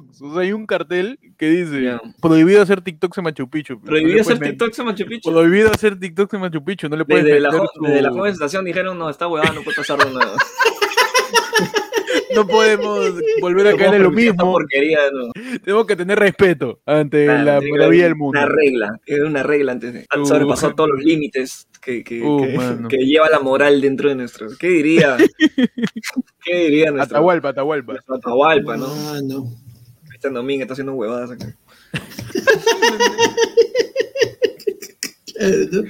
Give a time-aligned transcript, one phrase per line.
[0.00, 0.22] TikToks.
[0.22, 3.74] O sea, hay un cartel que dice prohibido hacer TikToks en Machu Picchu.
[3.74, 5.30] No Prohibido hacer puedes men- TikToks en Machu Picchu.
[5.32, 6.88] Prohibido hahacer TikToks en Machu Picchu.
[6.88, 7.50] No le puedes Desde la,
[7.80, 10.32] desde la joven estación dijeron, no, esta huevada no puede pasar de nuevo.
[12.34, 14.52] No podemos volver a No caer en lo mismo.
[14.52, 15.32] porquería, no.
[15.64, 18.38] Tenemos que tener respeto ante Claro, la maravilla del mundo.
[18.38, 20.06] Una regla, era una regla antes de.
[20.16, 20.24] Uh.
[20.24, 24.46] sobrepasó todos los límites que, que, Uh, que- lleva la moral dentro de nuestro.
[24.60, 25.16] ¿Qué diría?
[26.44, 27.16] ¿Qué diría nuestro?
[27.16, 27.94] Atahualpa, Atahualpa.
[28.08, 28.86] Atahualpa, ¿no?
[28.86, 29.46] Ah, no.
[30.20, 31.56] Cristian Domínguez está haciendo huevadas acá.
[35.34, 35.82] Claro, ¿no?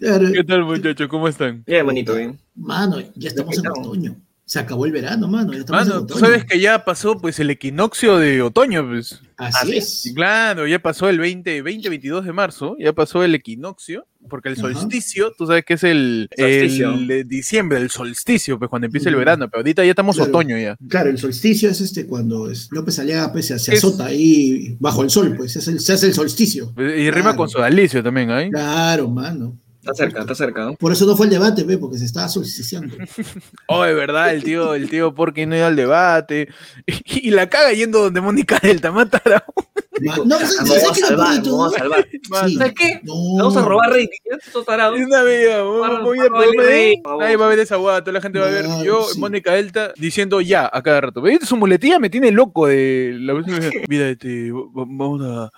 [0.00, 0.32] Claro.
[0.32, 1.06] ¿Qué tal, muchachos?
[1.08, 1.62] ¿Cómo están?
[1.64, 2.40] Bien, manito, bien.
[2.56, 4.16] Mano, ya estamos en otoño.
[4.48, 5.52] Se acabó el verano, mano.
[5.52, 9.20] Ya Mano, tú sabes que ya pasó pues el equinoccio de otoño, pues.
[9.36, 10.12] Así Así es.
[10.14, 14.56] Claro, ya pasó el 20, 20, 22 de marzo, ya pasó el equinoccio, porque el
[14.56, 19.16] solsticio, tú sabes que es el, el de diciembre, el solsticio, pues cuando empieza el
[19.16, 20.30] verano, pero ahorita ya estamos Claro.
[20.30, 20.76] otoño ya.
[20.88, 24.76] Claro, el solsticio es este cuando es- López Aliaga pues, se, se Es- azota ahí
[24.78, 26.72] bajo el sol, pues es el- se hace el solsticio.
[26.78, 27.36] Y rima Claro.
[27.36, 28.50] con sodalicio también, ¿ay?
[28.50, 29.58] Claro, mano.
[29.90, 30.64] Está cerca, está cerca.
[30.64, 30.74] ¿no?
[30.74, 32.94] Por eso no fue el debate, ve, porque se estaba solsticiando.
[33.68, 36.48] Oh, de verdad, el tío, el tío Porky no iba al debate.
[36.86, 39.44] Y, la caga yendo donde Mónica Delta mátara.
[40.02, 41.56] Ma- no, ¿sabes- Ah, ¿sabes Vamos a qué es lo salvar, de todo?
[41.58, 42.06] vamos a salvar.
[42.48, 42.56] Sí.
[42.56, 43.00] ¿Sabes qué?
[43.02, 43.14] No.
[43.38, 44.38] Vamos a robar rating.
[44.46, 44.98] Estos tarados.
[45.00, 45.62] Es una vida,
[47.18, 48.66] nadie va a ver esa guada, toda la gente va a ver.
[48.84, 49.18] Yo, sí.
[49.18, 51.22] Mónica Delta, diciendo ya a cada rato.
[51.22, 51.46] ¿Viste?
[51.46, 53.34] Su muletilla me tiene loco de la
[53.88, 55.50] Mira, este, va- vamos a.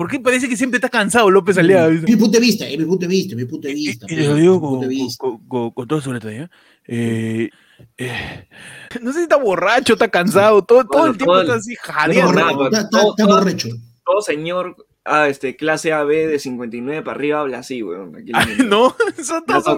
[0.00, 1.88] ¿Por qué parece que siempre está cansado López Aliaga?
[1.88, 2.10] ¿viste?
[2.10, 4.06] Mi punto de vista, es mi punto de vista, mi punto de vista.
[4.08, 6.50] Y, y les lo digo con, su letra, ¿ya?
[6.86, 7.50] Eh,
[7.98, 8.48] eh,
[9.02, 11.74] no sé si está borracho, está cansado, todo, todo Bueno, el tiempo todo está así
[11.78, 12.32] jadeando.
[12.66, 13.68] está- está- todo- está todo- borracho.
[14.06, 18.16] Todo señor ah, este, clase AB de 59 para arriba habla así, weón.
[18.16, 18.94] Aquí Ah, no, ha,
[19.46, 19.76] todos son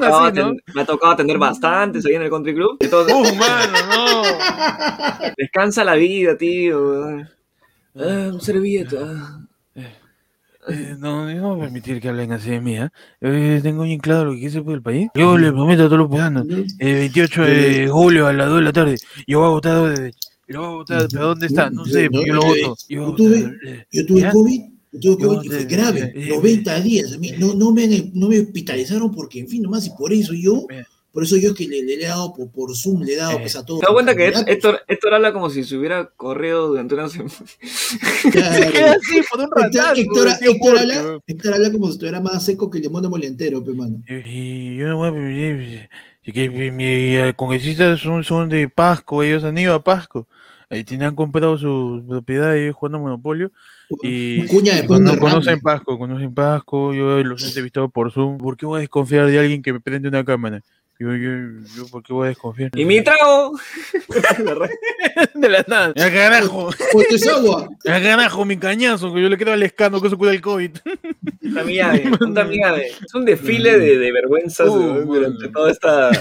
[0.72, 2.76] me ha tocado atender bastantes ahí en el country club.
[2.78, 4.22] Entonces, ¡Uh, mano, no!
[5.36, 7.18] descansa la vida, tío.
[7.96, 9.41] Ah, un servilleta.
[10.68, 12.88] Eh, no, no voy a permitir que hablen así de mí, ¿eh?
[13.20, 15.08] Eh, tengo bien claro lo que quise por el país.
[15.14, 16.46] Yo le prometo a todos los peruanos,
[16.78, 18.96] el 28 de julio a las 2 de la tarde,
[19.26, 20.14] yo voy a votar de...
[20.48, 21.70] Yo voy a votar, ¿pero dónde está?
[21.70, 22.76] No sé, pero yo lo voto.
[22.88, 24.30] Yo, Yo tuve- eh, Yo tuve.
[24.30, 24.60] COVID,
[24.92, 27.12] yo tuve COVID y fue grave, eh, 90 días.
[27.14, 30.32] A mí no, no, me, no me hospitalizaron porque, en fin, nomás, y por eso
[30.34, 30.84] yo, Eh.
[31.12, 33.32] Por eso yo es que le, le he dado por, por Zoom, le he dado
[33.32, 33.38] Eh.
[33.42, 33.80] pues a todos.
[33.80, 37.30] ¿Te das cuenta que Héctor, Héctor habla como si se hubiera corrido durante una semana?
[38.32, 38.56] candidatos.
[38.56, 41.18] Se queda así por un Héctor, ratazo, Héctor- Héctor Porky, habla.
[41.26, 44.02] Héctor habla como si estuviera más seco que el demonio molientero, pe, mano.
[44.08, 45.88] Y, y yo no voy a permitir
[46.24, 46.84] y que mi, mi
[47.16, 50.28] eh, congresistas son, son de Pasco, ellos han ido a Pasco.
[50.70, 53.50] Ahí tienen comprado su propiedad ellos jugando Monopolio.
[54.02, 55.60] Y cuña y de un conocen.
[55.60, 58.38] Pasco, conocen Pasco, yo los he entrevistado por Zoom.
[58.38, 60.62] ¿Por qué voy a desconfiar de alguien que me prende una cámara?
[60.98, 61.30] Yo, yo,
[61.76, 62.70] yo, ¿por qué voy a desconfiar?
[62.76, 63.58] ¡Y mi trago!
[65.34, 65.92] de la nada.
[65.96, 66.70] ¡Ya carajo!
[66.70, 67.68] Esto es agua.
[67.84, 69.12] ¡Ya carajo, mi cañazo!
[69.12, 70.70] Que yo le quedo al escano que se cuida el COVID.
[71.40, 72.86] Puta mi llave, puta mi llave.
[73.04, 76.10] Es un desfile de, de vergüenzas Uh, durante toda esta.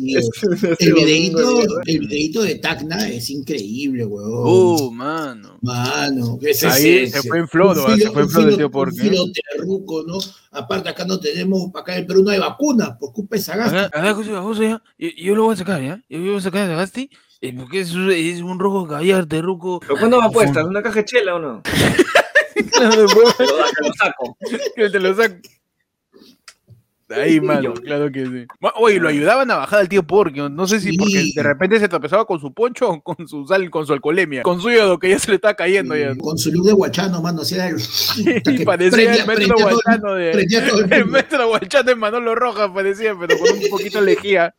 [0.00, 4.30] El videito, el videito de Tacna es increíble, weón.
[4.46, 5.58] ¡Uh, mano!
[5.60, 8.54] Mano, ese Ahí es- se fue en floro, ah, se filo- fue en floro el
[8.56, 10.18] filo- tío un filo terruco, ¿no?
[10.52, 13.76] Aparte acá no tenemos, acá en el Perú no hay vacuna por culpa de Sagasti.
[13.76, 14.82] Acá, José ya.
[14.98, 16.02] Yo, yo lo voy a sacar, ¿ya?
[16.08, 17.10] Yo voy a sacar de Gasti.
[17.40, 19.80] eh, porque es, un- es un rojo callarte, ruco.
[19.80, 20.64] ¿Pero cuándo me apuestas?
[20.64, 21.62] ¿Una caja de chela o no?
[22.72, 24.36] Claro, después Lo, lo saco.
[24.76, 25.36] que te lo saco.
[27.10, 28.46] Ahí, mano, claro que sí.
[28.76, 30.40] Oye, lo ayudaban a bajar al tío Porky.
[30.50, 31.32] No sé si porque Sí.
[31.34, 34.42] de repente se tropezaba con su poncho o con su sal, con su alcoholemia.
[34.42, 36.14] Con su hígado que ya se le estaba cayendo ya.
[36.16, 37.76] Con su look de guachano, mano, hacía el...
[38.60, 40.30] Y parecía el maestro guachano de.
[40.30, 40.40] el
[40.92, 44.54] El maestro guachano de Manolo Rojas parecía, pero con un poquito de lejía.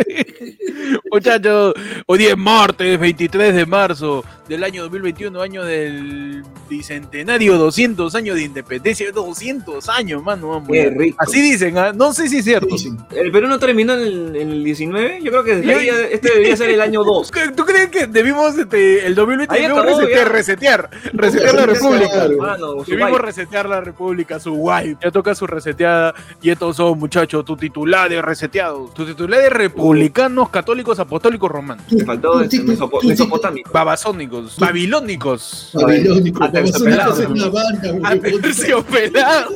[1.12, 1.74] Muchachos,
[2.06, 8.34] hoy día es martes 23 de marzo del año 2021, año del bicentenario, 200 años
[8.34, 10.64] de independencia, 200 años, mano.
[10.68, 11.16] rico.
[11.20, 11.92] Así dicen, ¿ah?
[11.92, 12.74] no sé si es cierto.
[13.14, 15.20] ¿El Perú no terminó en el, en el 19?
[15.22, 17.30] Yo creo que este debería ser el año 2.
[17.56, 20.32] ¿Tú crees que debimos este, el 2020 Ahí debimos acabó, resetear, ya.
[20.32, 22.28] resetear, resetear la república?
[22.36, 24.96] Mano, Debimos resetear la república, su guay.
[25.00, 26.12] Ya toca su reseteada.
[26.42, 28.92] Y estos son, muchachos, tus titulares reseteados.
[28.94, 29.50] Tus titulares
[29.92, 31.84] republicanos, católicos, apostólicos, romanos.
[31.90, 33.70] Me faltó este, mesopo- mesopotamico.
[33.72, 37.10] Babasónicos, babilónicos, Babilónico, Aterciopelado.
[37.10, 38.06] vamos a hacer una banda, huevón.
[38.06, 39.54] aterciopelados.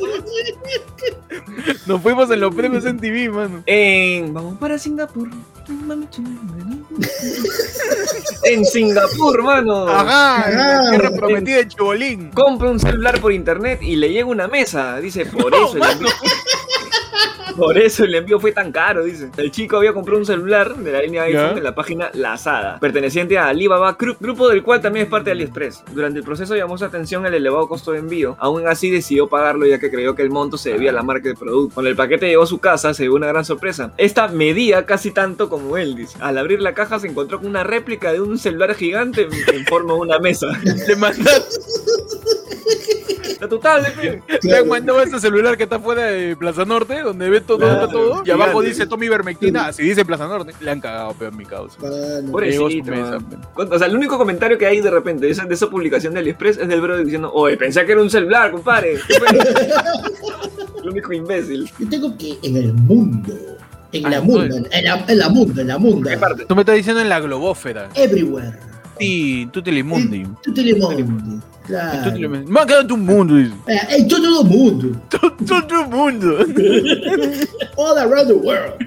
[1.85, 3.63] Nos fuimos en los premios en TV, mano.
[3.65, 4.33] En...
[4.33, 5.29] Vamos para Singapur.
[8.43, 9.87] en Singapur, mano.
[9.87, 12.29] Ajá, en la Ah, tierra prometida de Chibolín.
[12.31, 14.97] Compra un celular por internet y le llega una mesa.
[14.99, 15.75] Dice, por eso.
[15.77, 16.09] el envío-
[17.57, 19.29] Por eso el envío fue tan caro, dice.
[19.37, 21.57] El chico había comprado un celular de la línea iPhone Ya.
[21.57, 25.31] en la página Lazada, perteneciente a Alibaba Group, grupo del cual también es parte de
[25.33, 25.83] AliExpress.
[25.93, 28.35] Durante el proceso llamó su atención el elevado costo de envío.
[28.39, 31.29] Aún así decidió pagarlo ya que creyó que el monto se debía a la marca
[31.29, 31.73] del producto.
[31.75, 33.93] Cuando el paquete llegó a su casa, se dio una gran sorpresa.
[33.97, 36.17] Esta medía casi tanto como él, dice.
[36.19, 39.65] Al abrir la caja se encontró con una réplica de un celular gigante en, en
[39.65, 40.47] forma de una mesa.
[40.87, 41.43] Le mandaron,
[43.39, 44.21] La total, pe.
[44.43, 47.87] le han mandado ese celular que está fuera de Plaza Norte, donde ve todo, Claro,
[47.87, 48.23] todo.
[48.25, 48.69] Y abajo gigante.
[48.69, 50.53] dice Tommy Vermectina, así dice Plaza Norte.
[50.59, 51.75] Le han cagado, peor mi causa.
[51.79, 52.91] Su Pobrecito,
[53.55, 56.19] O sea, el único comentario que hay de repente de esa, de esa publicación de
[56.19, 58.97] AliExpress es del brother diciendo, oye, pensé que era un celular, compadre.
[59.07, 59.27] ¿Qué fue?"
[60.83, 61.69] el único imbécil.
[61.79, 63.33] Yo tengo que en el mundo,
[63.91, 66.09] en la mundo, en la, en la mundo, en la mundo.
[66.47, 67.89] Tú me estás diciendo en la globósfera.
[67.95, 68.57] everywhere.
[68.99, 70.25] Sí, tú telemundi.
[71.67, 72.29] Claro.
[72.29, 73.53] Me ha quedado en tu mundo, dice.
[73.67, 75.01] Eh, En todo el mundo.
[75.09, 76.37] Todo tu mundo.
[77.75, 78.77] All around the world.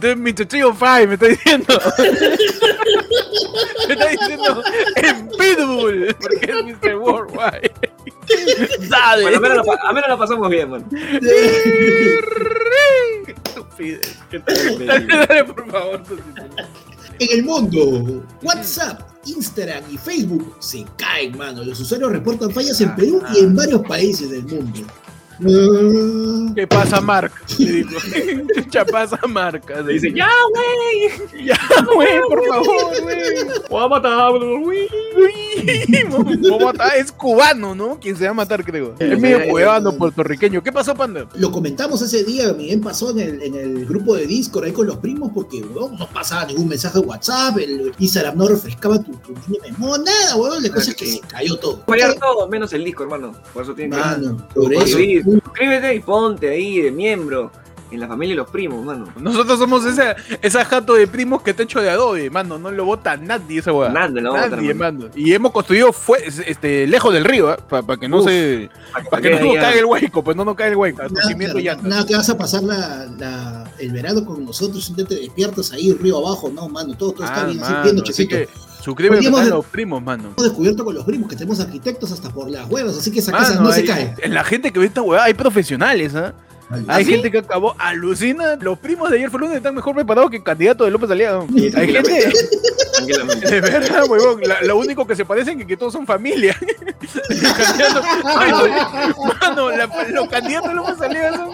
[0.00, 0.46] De Mr.
[0.46, 1.66] 305 me está diciendo.
[3.88, 4.62] me está diciendo
[4.96, 6.16] en Pitbull.
[6.20, 6.96] Porque es Mr.
[6.96, 7.72] Worldwide.
[8.88, 9.22] Dale.
[9.38, 10.84] Bueno, al menos, la pasamos bien, man.
[13.26, 14.18] Qué estupidez.
[14.30, 14.86] ¿Qué tal, imbécil?
[14.86, 16.02] Dale, dale, por favor.
[16.02, 16.14] tu.
[17.20, 21.64] En el mundo, WhatsApp, Instagram y Facebook se caen, mano.
[21.64, 24.80] Los usuarios reportan fallas en Perú y en varios países del mundo.
[25.40, 27.32] Ah, ¿Qué pasa, Mark?
[27.58, 27.90] Le digo.
[28.70, 29.62] ¿Qué pasa, Mark?
[29.84, 31.44] Le dice, ya, güey.
[31.44, 31.58] Ya,
[31.94, 33.18] güey, por favor, güey.
[33.68, 34.88] Voy a matar, güey.
[35.14, 37.98] Uy, Bogotá es cubano, ¿no?
[38.00, 38.94] Quien se va a matar, creo.
[38.98, 40.62] Es medio cubano, puertorriqueño.
[40.62, 41.26] ¿Qué pasó, Panda?
[41.34, 44.86] Lo comentamos ese día, Miguel pasó en el, en el grupo de Discord ahí con
[44.86, 49.12] los primos porque weón, no pasaba ningún mensaje de WhatsApp, el Instagram no refrescaba tu,
[49.16, 51.82] tu línea de memoria, nada, weón, la cosa es que se cayó todo.
[51.86, 53.32] Fallar todo, menos el disco, hermano.
[53.52, 54.02] Por eso tiene que...
[54.02, 54.98] Mano, por Por eso.
[55.42, 57.50] Suscríbete y ponte ahí de miembro.
[57.90, 59.06] En la familia y los primos, mano.
[59.20, 62.58] Nosotros somos esa, esa jato de primos que está hecho de adobe, mano.
[62.58, 63.88] No lo vota nadie esa weá.
[63.90, 64.98] Nada, no, Nadie, otra, mano.
[65.04, 65.10] mano.
[65.14, 68.68] Y hemos construido fue, este, lejos del río, para que no Uf, se.
[69.10, 71.02] Para que no nos ya- caiga el hueco, pues no nos caiga el hueco.
[71.08, 75.70] Nada, nada que vas a pasar la, la- el verano con nosotros, si te despiertas
[75.72, 78.36] ahí río abajo, no, mano, todo, todo está Ah, bien, así mano, viendo así chiquito.
[78.38, 78.48] que
[78.84, 80.24] suscríbete Podríamos a los primos, mano.
[80.36, 83.32] Hemos descubierto con los primos que tenemos arquitectos hasta por las huevas, así que esa
[83.32, 84.14] casa Mano, no se hay- cae.
[84.22, 86.34] En la gente que ve esta weá hay profesionales, ¿ah?
[86.88, 87.12] Hay ¿sí?
[87.12, 88.56] gente que acabó, alucina.
[88.60, 91.46] Los primos de ayer fue lunes están mejor preparados que el candidato de López Aliado.
[91.54, 92.32] Sí, Hay gente,
[92.92, 93.50] Tranquilamente.
[93.50, 94.40] de verdad, huevón.
[94.42, 96.56] la- Lo único que se parecen es que todos son familia.
[97.28, 101.52] Los candidatos- Ay, no, Mano, la- los candidatos de López Aliado son.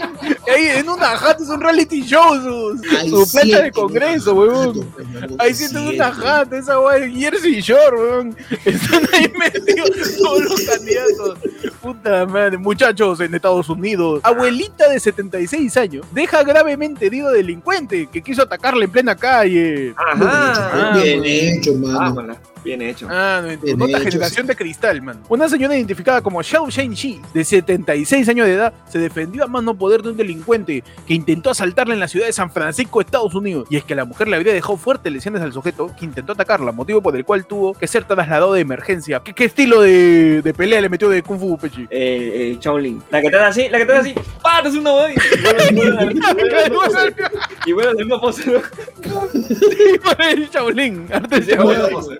[0.54, 4.92] Ahí en una jata es un reality show, su, su plancha de congreso, huevón.
[5.38, 8.36] Ahí sienten una jata, esa de Jersey Shore, weón.
[8.64, 11.38] Están ahí metidos todos los candidatos.
[11.82, 14.20] Puta madre, muchachos en Estados Unidos.
[14.22, 19.94] Abuelita de 76 años deja gravemente herido a delincuente que quiso atacarle en plena calle.
[19.96, 20.92] Ajá.
[21.02, 22.36] Bien hecho, mano.
[22.64, 23.06] Bien hecho.
[23.10, 25.20] Ah, no, Bien otra hecho, generación de cristal, man.
[25.28, 29.74] Una señora identificada como Xiao Shen-Chi, de 76 años de edad, se defendió a mano
[29.74, 33.66] poder de un delincuente que intentó asaltarla en la ciudad de San Francisco, Estados Unidos.
[33.70, 36.72] Y es que la mujer le habría dejado fuertes lesiones al sujeto que intentó atacarla,
[36.72, 39.20] motivo por el cual tuvo que ser trasladado de emergencia.
[39.24, 41.82] ¿Qué, qué estilo de, de pelea le metió de Kung Fu, Pechi?
[41.90, 43.02] Eh, eh, Shaolin.
[43.10, 44.14] La que está así, la que está así.
[44.42, 44.60] ¡Pá!
[44.62, 45.14] Te hace una boda y
[47.66, 48.42] y bueno, la misma pose.
[50.18, 52.18] el Shaolin, arte bueno, Shaolin.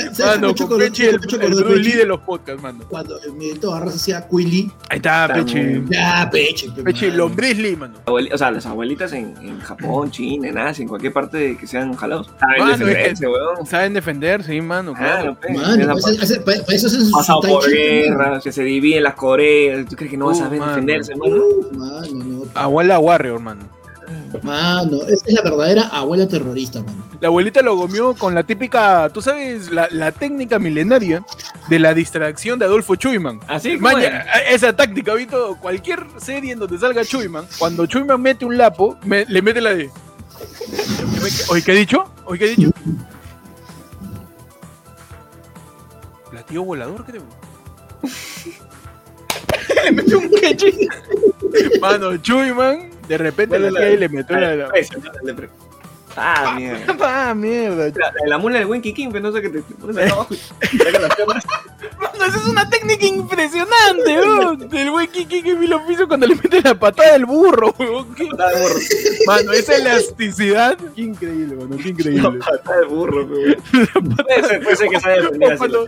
[0.00, 0.14] Pose.
[0.14, 2.78] ¿Sabes Mano, mucho con con- Pechi el, mucho de los podcasts, mano.
[2.88, 5.86] Cuando el Miguelito Barras hacía Quilly, Ahí está, bien.
[5.90, 6.70] ya, peche.
[6.74, 7.16] pe, Pechi, mano.
[7.18, 7.94] lombriz Lee, mano.
[8.06, 11.56] Abueli- o sea, las abuelitas en, en Japón, China, en Asia, en cualquier parte de
[11.56, 12.30] que sean jalados.
[12.38, 13.66] Saben Mano, es defenderse, weón.
[13.66, 14.94] Saben defender, sí, mano.
[14.94, 15.52] Claro, pe.
[15.52, 19.86] Mano, Esa para eso- para pasado por guerras, que se dividen las Coreas.
[19.88, 20.72] ¿Tú crees que no vas a Uh, saber mano.
[20.72, 21.36] defenderse, mano.
[21.36, 22.44] Uh, Mano, no.
[22.54, 23.62] Abuela Warrior, mano.
[24.42, 27.04] Mano, es, es la verdadera abuela terrorista, mano.
[27.20, 31.22] La abuelita lo gomió con la típica, tú sabes, la, la técnica milenaria
[31.68, 33.38] de la distracción de Adolfo Chuyman.
[33.46, 38.58] Así Maña, esa táctica, visto cualquier serie en donde salga Chuyman, cuando Chuyman mete un
[38.58, 39.90] lapo, me- le mete la de.
[41.50, 42.04] ¿Oye qué ha dicho?
[42.24, 42.70] ¿Oye qué ha dicho?
[46.30, 47.22] ¿Platillo volador, creo?
[49.84, 50.72] le metió un queche.
[51.80, 54.70] Mano, Chuyman, de repente Bueno, la le metió la.
[56.16, 56.96] Ah, mierda.
[57.00, 57.88] Ah, mierda.
[57.96, 60.28] La, la, mula del Winky King, pero no sé qué te, te pones acá abajo.
[62.00, 64.68] Mano, esa es una técnica impresionante, weón.
[64.68, 68.14] Del güey Kiki que vi lo piso cuando le mete la patada del burro, weón.
[68.14, 68.74] Qué- Patada de burro.
[69.26, 70.76] Mano, esa elasticidad.
[70.94, 72.38] Qué increíble, mano, qué increíble.
[72.40, 73.56] Patada de burro, weón.
[74.16, 75.86] Puede ser, que se haya defendido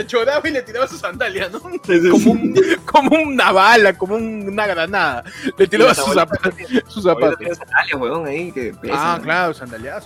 [0.00, 1.60] achoraba y le tiraba su sandalia, ¿no?
[1.60, 2.30] Sí, sí, Como, sí.
[2.30, 5.24] un, como una bala, como un- una granada.
[5.56, 6.54] Le tiraba sus zapatos.
[6.88, 7.38] Sus zapatos.
[7.96, 9.24] weón, ahí que Ah, ¿no?
[9.24, 9.54] claro,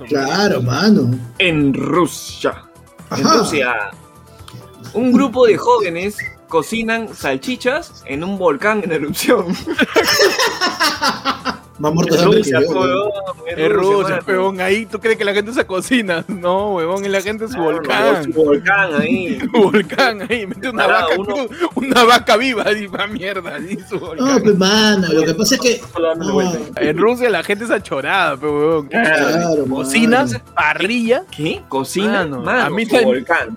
[0.07, 1.11] Claro, mano.
[1.39, 2.65] En Rusia.
[3.11, 3.25] En.
[3.25, 3.91] Rusia.
[4.93, 6.17] Un grupo de jóvenes
[6.49, 9.47] cocinan salchichas en un volcán en erupción.
[11.79, 14.61] Más muertos de En hambre que Rusia, yo, Es peón.
[14.61, 16.25] Ahí tú crees que la gente se cocina.
[16.45, 18.33] No, huevón, la gente es su volcán.
[18.33, 19.39] Su volcán ahí.
[19.55, 23.95] Su volcán ahí, mete una Parado, vaca, uno- una vaca viva, y va mierda, su
[23.97, 24.43] No, volcán.
[24.43, 25.81] pues mano, lo que pasa es que.
[26.19, 26.41] No.
[26.77, 28.87] En Rusia la gente es achorada, pero huevón.
[28.89, 30.45] claro, Cocinas, mano.
[30.55, 31.63] parrilla, ¿Qué?
[31.69, 32.25] ¿Cocina?
[32.27, 32.87] Mano, Mano, a mí.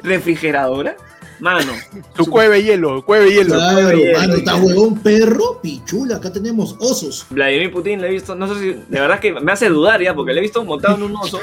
[0.04, 0.96] ¿Refrigeradora?
[1.40, 1.74] Mano.
[2.16, 3.56] su cueve hielo, cueve hielo.
[3.56, 7.26] Claro, mano, está huevón perro, pichula, acá tenemos osos.
[7.30, 10.16] Vladimir Putin le he visto, no sé si, de verdad que me hace dudar ya,
[10.16, 11.40] porque le he visto montado en un oso.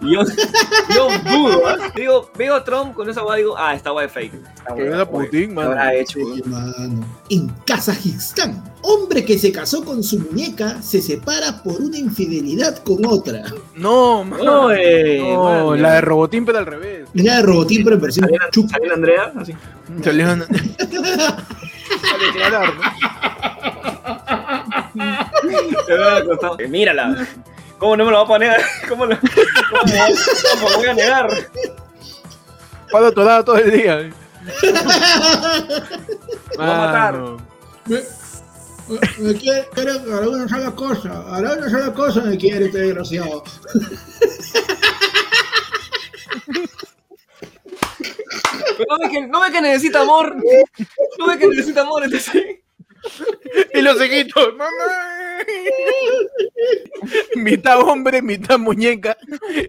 [0.00, 0.20] Y yo,
[0.94, 1.92] yo dudo, ¿ah?
[1.94, 4.32] Digo, veo a Trump con esa guay digo, ah, esta guay es fake.
[4.76, 5.70] Que era Putin, ¿qué mano.
[5.70, 6.18] habrá hecho?
[6.18, 7.04] Sí, mano.
[7.28, 13.04] En Kazajistán, hombre que se casó con su muñeca se separa por una infidelidad con
[13.06, 13.42] otra.
[13.74, 14.44] No, mano.
[14.44, 17.08] No, eh, No, la de Robotín, pero al revés.
[17.12, 18.70] Mira de robotín, pero en versión Salió, chup.
[19.32, 19.54] Andrea, así.
[22.02, 22.82] Salió a declarar, ¿no?
[26.68, 27.26] Mírala.
[27.78, 28.60] ¿Cómo no me lo va a poner?
[28.88, 30.06] ¿Cómo lo, cómo me va-
[30.52, 31.28] cómo me voy a negar?
[32.90, 34.10] Cuando atorado todo el día.
[36.60, 37.14] va a matar.
[37.86, 38.02] Me, me-
[39.18, 43.42] me quiere, quiere hará una sola cosa, hará una sola cosa me quiere este desgraciado.
[48.88, 50.36] No ve que, no ve que necesita amor.
[51.18, 52.42] No ve que necesita amor, entonces.
[53.74, 54.70] Y los cejitos, mamá.
[57.36, 59.16] mitad hombre, mitad muñeca.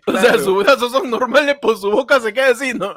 [0.05, 2.93] O sea, sus brazos son normales, por su boca se queda así, ¿no?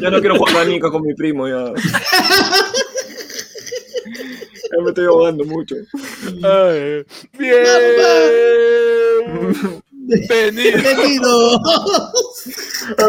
[0.00, 1.72] Ya no quiero jugar manica con mi primo, ya.
[4.72, 5.74] Ya me estoy ahogando mucho.
[6.42, 7.04] Ay,
[7.36, 7.64] bien.
[10.10, 11.60] Venido Bienvenido.
[12.98, 13.06] a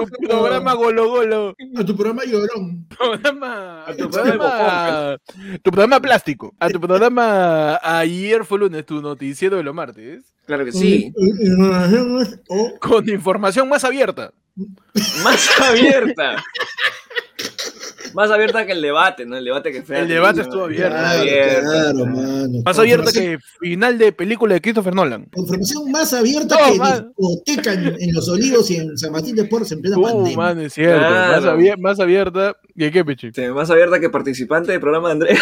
[0.00, 1.54] tu programa Golo Golo.
[1.76, 2.86] A tu programa llorón.
[2.96, 5.16] Programa, A tu programa
[5.62, 6.54] tu programa plástico.
[6.58, 10.24] A tu programa ayer fue lunes, tu noticiero de los martes.
[10.46, 11.12] Claro que sí.
[11.16, 14.32] En- en relación o Con información más abierta.
[15.22, 16.42] Más abierta.
[18.14, 19.36] Más abierta que el debate, ¿no?
[19.36, 20.00] El debate que fue.
[20.00, 20.96] El debate estuvo abierto.
[20.96, 21.24] Claro,
[21.62, 22.62] claro, mano.
[22.64, 25.28] Más abierta que final de película de Christopher Nolan.
[25.36, 27.12] Información más abierta No, que man.
[27.16, 30.36] discoteca en, en Los Olivos y en San Martín de Porres en plena Uh, pandemia.
[30.36, 30.98] man, es cierto.
[30.98, 31.42] Claro.
[31.42, 32.56] Más, abier- más abierta.
[32.76, 33.30] ¿Y qué, Peche?
[33.34, 35.40] Sí, más abierta que participante del programa de Andrea.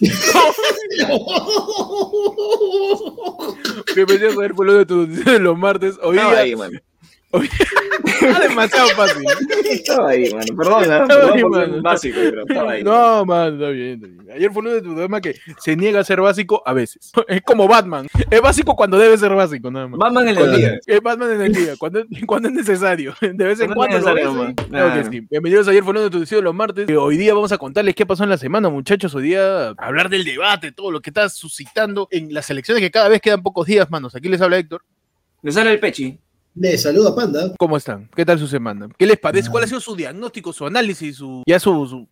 [3.94, 5.96] Bienvenidos a ver por de tu de los martes.
[6.02, 6.78] Hoy día ahí, mano.
[7.32, 9.24] Está demasiado fácil.
[9.70, 10.42] Estaba ahí, mano.
[10.42, 11.82] Estaba perdón ahí, mano.
[11.82, 12.82] básico, pero estaba ahí.
[12.84, 14.30] No, man, está bien, está bien.
[14.36, 17.12] Ayer fue lunes de tu programa que se niega a ser básico a veces.
[17.28, 18.06] Es como Batman.
[18.30, 19.98] Es básico cuando debe ser básico, nada más.
[19.98, 20.78] Batman en el día.
[20.86, 23.14] Es Batman en el día, cuando, cuando es necesario.
[23.20, 24.54] De vez en Cuando lo ves.
[24.68, 25.26] Claro que sí.
[25.30, 26.88] Bienvenidos a ayer fue lunes de tu noticiero de los martes.
[26.88, 29.14] Eh, Hoy día vamos a contarles qué pasó en la semana, muchachos.
[29.14, 33.08] Hoy día hablar del debate, todo lo que está suscitando en las elecciones que cada
[33.08, 34.14] vez quedan pocos días, manos.
[34.14, 34.82] Aquí les habla Héctor.
[35.42, 36.18] Le sale el pechi.
[36.58, 37.52] Le saluda Panda.
[37.58, 38.08] ¿Cómo están?
[38.16, 38.88] ¿Qué tal su semana?
[38.98, 39.50] ¿Qué les parece?
[39.50, 42.08] ¿Cuál ha sido su diagnóstico, su análisis, su ya su su,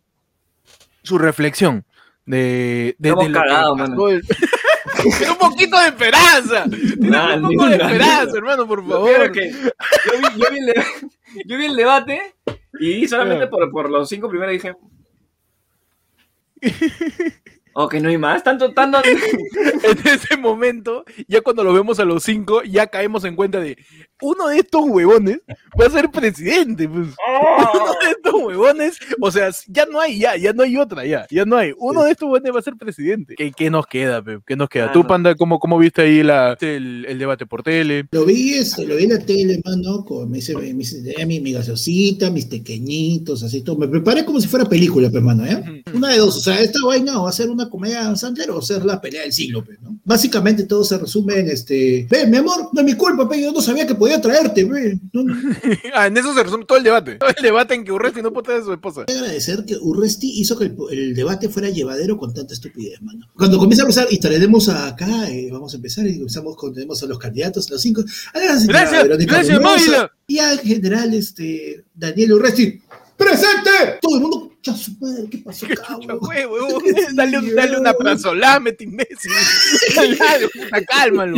[1.01, 1.83] su reflexión
[2.27, 4.07] de, de, Estamos de pasó mano.
[4.09, 4.21] el-
[5.17, 6.63] Tiene un poquito de esperanza.
[6.69, 9.31] Tiene Nah, un poco ni de esperanza, hermano, por favor.
[9.31, 10.73] que yo vi, yo vi el,
[11.47, 12.35] yo vi el debate
[12.79, 13.49] y solamente Ya.
[13.49, 14.73] por, por los cinco primeros dije.
[17.77, 18.41] Ok, no hay más.
[18.43, 18.99] Tanto, tanto.
[19.85, 23.77] En ese momento, ya cuando lo vemos a los cinco, ya caemos en cuenta de
[24.21, 25.39] uno de estos huevones
[25.79, 26.87] va a ser presidente.
[26.89, 27.09] Pues.
[27.73, 31.27] Uno de estos huevones, o sea, ya no hay, ya, ya no hay otra, ya,
[31.29, 31.73] ya no hay.
[31.77, 33.35] Uno de estos huevones va a ser presidente.
[33.37, 34.39] ¿Qué, qué nos queda, pe?
[34.47, 34.85] ¿Qué nos queda?
[34.85, 35.05] Ah, ¿Tú.
[35.05, 38.07] Panda, cómo, cómo viste ahí la, el, el debate por tele?
[38.11, 41.39] Lo vi, este, lo vi en la tele, mano, con me hice, me hice- mi,
[41.39, 43.77] mi gaseosita, mis pequeñitos, así todo.
[43.77, 45.63] Me preparé como si fuera película, pues, mano, ¿ya?
[45.93, 48.61] Una de dos, o sea, esta vaina va a ser una comedia Sandler o a
[48.61, 49.97] ser la pelea del siglo, pues, ¿no?
[50.03, 53.51] Básicamente todo se resume en este, ve, mi amor, no es mi culpa, pe, yo
[53.51, 54.99] no sabía que podía traerte, pe.
[55.13, 55.35] No, no.
[55.93, 57.15] ah, en eso se resume todo el debate.
[57.15, 59.01] Todo el debate en que Urresti no puede traer a su esposa.
[59.01, 63.01] Hay que agradecer que Urresti hizo que el, el debate fuera llevadero con tanta estupidez,
[63.01, 63.27] mano.
[63.35, 67.05] Cuando comienza a pasar, estaremos acá, eh, vamos a empezar y comenzamos con, tenemos a
[67.05, 68.03] los candidatos, los cinco.
[68.33, 70.11] Gracias, Gracias, Verónica gracias, Mávila.
[70.27, 72.81] Y al general, este, Daniel Urresti.
[73.17, 73.99] ¡Presente!
[74.01, 76.15] Todo el mundo, ya su madre, ¿qué pasó acá, Chucha.
[77.15, 79.31] Dale, un- dale una prazolame, imbécil.
[79.95, 81.37] Dale, puta, cálmalo.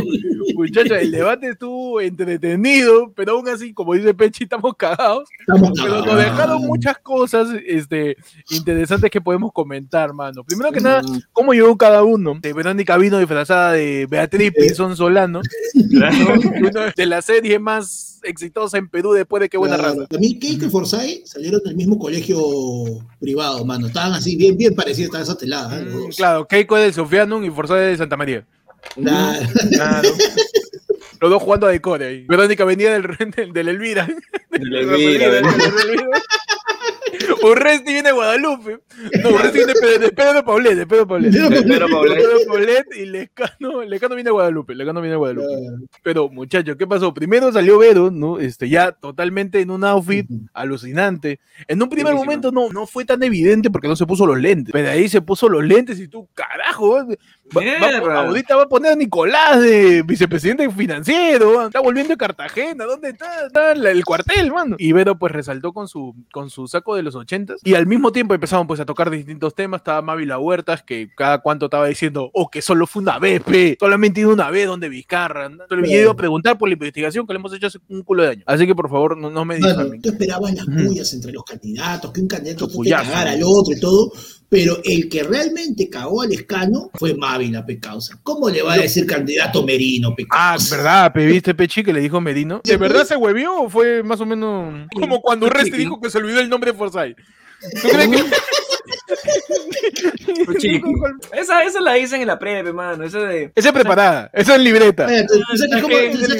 [0.55, 5.27] Muchachos, el debate estuvo entretenido, pero aún así, como dice Pechi, estamos cagados.
[5.39, 8.15] Estamos Pero nos dejaron muchas cosas este,
[8.49, 10.43] interesantes que podemos comentar, mano.
[10.43, 12.37] Primero que nada, Mm, ¿cómo llegó cada uno?
[12.41, 15.41] De Verónica vino disfrazada de Beatriz Pinzón Solano,
[15.75, 16.07] ¿no?
[16.67, 19.93] Una de la serie más exitosa en Perú después de Qué Buena Claro.
[19.93, 20.07] Raza.
[20.07, 22.37] También Keiko y Forsyth salieron del mismo colegio
[23.19, 23.87] privado, mano.
[23.87, 25.81] Estaban así, bien, bien parecidos, estaban esas teladas.
[25.81, 25.85] ¿eh?
[25.85, 26.09] Mm.
[26.15, 28.45] Claro, Keiko es del Sofianum y Forzada de Santa María.
[28.95, 29.47] Claro.
[29.71, 30.09] Claro.
[31.19, 32.25] Los dos jugando a decore ahí.
[32.27, 34.07] Verónica venía del, del, del Elvira.
[34.51, 35.45] del Elvira, del-
[37.43, 38.79] Urresti viene de Guadalupe.
[39.23, 41.31] No, Urresti viene de, de Pedro Paulet, de Pedro Paulet.
[41.31, 42.15] Pedro De Pedro Paulet.
[42.17, 44.75] Pedro Paulet y Lescano, Lescano viene de Guadalupe.
[44.75, 45.47] Lescano viene de Guadalupe.
[46.03, 47.13] Pero, muchachos, ¿qué pasó?
[47.13, 48.39] Primero salió Vero, ¿no?
[48.39, 51.39] Este, ya totalmente en un outfit alucinante.
[51.67, 54.71] En un primer momento no, no fue tan evidente porque no se puso los lentes.
[54.71, 56.91] Pero ahí se puso los lentes y tú, carajo,
[57.55, 57.61] va-
[58.01, 63.09] va- ahorita va a poner a Nicolás de vicepresidente financiero, está volviendo a Cartagena, ¿dónde
[63.09, 63.47] está?
[63.47, 64.75] Está el cuartel, mano.
[64.79, 68.11] Y Vero pues resaltó con su, con su saco de los ochentas y al mismo
[68.11, 72.29] tiempo empezaron pues a tocar distintos temas, estaba Mávila Huertas que cada cuanto estaba diciendo,
[72.33, 75.49] oh, que solo fue una vez, pe, solamente ido una vez donde Vizcarra.
[75.49, 75.63] ¿no?
[75.67, 78.23] Pero yo iba a preguntar por la investigación que le hemos hecho hace un culo
[78.23, 78.43] de años.
[78.45, 80.67] Así que por favor no, no me tú esperabas las
[81.13, 83.13] entre los candidatos, que un candidato Los tenga que puyazos.
[83.13, 84.11] cagar al otro y todo,
[84.49, 88.17] pero el que realmente cagó al escano fue Mávila Pecausa.
[88.23, 90.75] ¿Cómo le va a decir candidato Merino Ah, Pecausa?
[90.77, 91.13] ¿verdad?
[91.13, 92.61] Pe, ¿Viste Pechi que le dijo Merino?
[92.63, 96.17] ¿De verdad se huevió o fue más o menos como cuando Urresti dijo que se
[96.17, 97.17] olvidó el nombre de Forsyth?
[97.81, 98.23] ¿Tú crees que.?
[100.59, 100.81] Chiqui.
[101.33, 103.03] Esa, esa la dicen en la prep, mano.
[103.03, 103.51] Esa de.
[103.55, 105.05] Esa es preparada, esa es libreta.
[105.13, 105.83] Eh, tú- tú sabes que es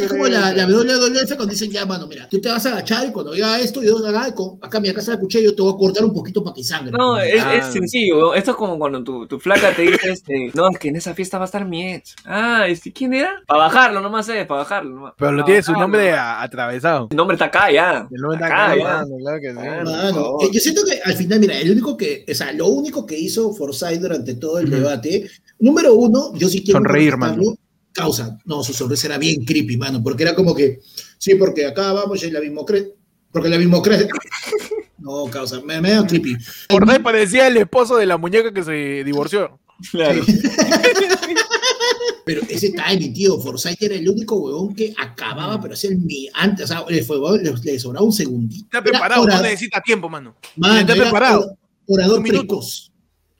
[0.09, 3.05] como, como la, la WWF cuando dicen ya, mano, mira, tú te vas a agachar
[3.07, 5.73] y cuando diga esto, yo haga con, acá mi casa de cuchillo, yo te voy
[5.73, 6.91] a cortar un poquito para que sangre.
[6.91, 7.55] No, es, Ah.
[7.55, 8.33] es sencillo.
[8.33, 11.13] Esto es como cuando tu, tu flaca te dice, este, no, es que en esa
[11.13, 12.15] fiesta va a estar mi ex.
[12.25, 13.41] Ah, este, ¿quién era?
[13.47, 15.13] Para bajarlo nomás es, para bajarlo nomás.
[15.17, 17.07] Pero lo tiene su nombre atravesado.
[17.11, 18.07] El nombre está acá ya.
[18.11, 18.83] El nombre está Acá, acá, ya.
[18.83, 19.57] mano, claro que sí.
[19.59, 22.67] Ah, Mano, eh, yo siento que al final, mira, el único que, o sea, lo
[22.67, 27.57] único que hizo Forsyth durante todo el debate, número uno, yo sí quiero Sonreír, rescatarlo,
[27.93, 30.81] Causa, no, su sonrisa era bien creepy, mano, porque era como que,
[31.17, 32.89] sí, porque acá vamos en la mismocracia,
[33.31, 34.07] porque la mismocracia,
[34.99, 36.35] no, causa, me, me da creepy.
[36.69, 39.59] Forsyth parecía el esposo de la muñeca que se divorció.
[39.91, 40.23] Claro.
[42.25, 46.27] Pero ese timing, tío, Forsyth era el único huevón que acababa, pero hacía el mi
[46.33, 48.65] antes, o sea, le, fue, le, le sobraba un segundito.
[48.65, 50.35] Está preparado, no necesita tiempo, mano.
[50.57, 51.57] mano, está preparado.
[51.87, 52.91] Orador precoz.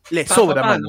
[0.10, 0.88] Le sobra, mano.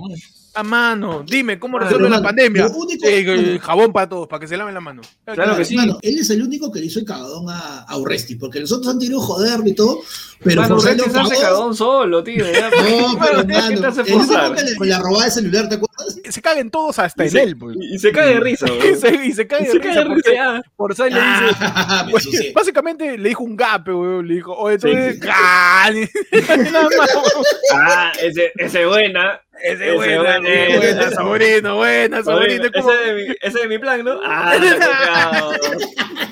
[0.59, 2.66] A mano, dime, ¿cómo resuelve la mano, pandemia?
[2.66, 5.03] único- Eh, eh, jabón para todos, para que se laven la mano.
[5.25, 5.77] Claro que sí.
[5.77, 8.73] Mano, él es el único que le hizo el cagadón a, a Urresti, porque los
[8.73, 10.01] otros han tenido joderlo y todo,
[10.42, 11.42] pero Mano, Urresti se hace cagó.
[11.42, 12.44] cagón solo, tío.
[12.44, 12.71] ya.
[12.99, 14.57] No, pero ¿Qué mano, forzar?
[14.57, 16.18] que le- con la robada de celular, ¿te acuerdas?
[16.29, 17.77] Se caguen todos hasta Y en se- él, pues.
[17.81, 20.03] Y, se cae de risa, Y se, y se cae Y de se risa cae
[20.03, 20.62] de porque risa.
[20.77, 24.27] Forsyth le dice, Ah, Pues, básicamente le dijo un gape, weón.
[24.27, 24.92] Le dijo, oye, tú Sí.
[24.94, 25.21] eres.
[25.31, 25.88] Ah,
[28.21, 29.40] ese, ese buena.
[29.62, 32.64] Ese Ese buena, buena, buena, ese- sobrino, buena, sobrino.
[32.64, 34.21] Ese como- de, mi, ese de mi plan, ¿no?
[34.25, 35.51] Ah, está.
[35.61, 35.73] Está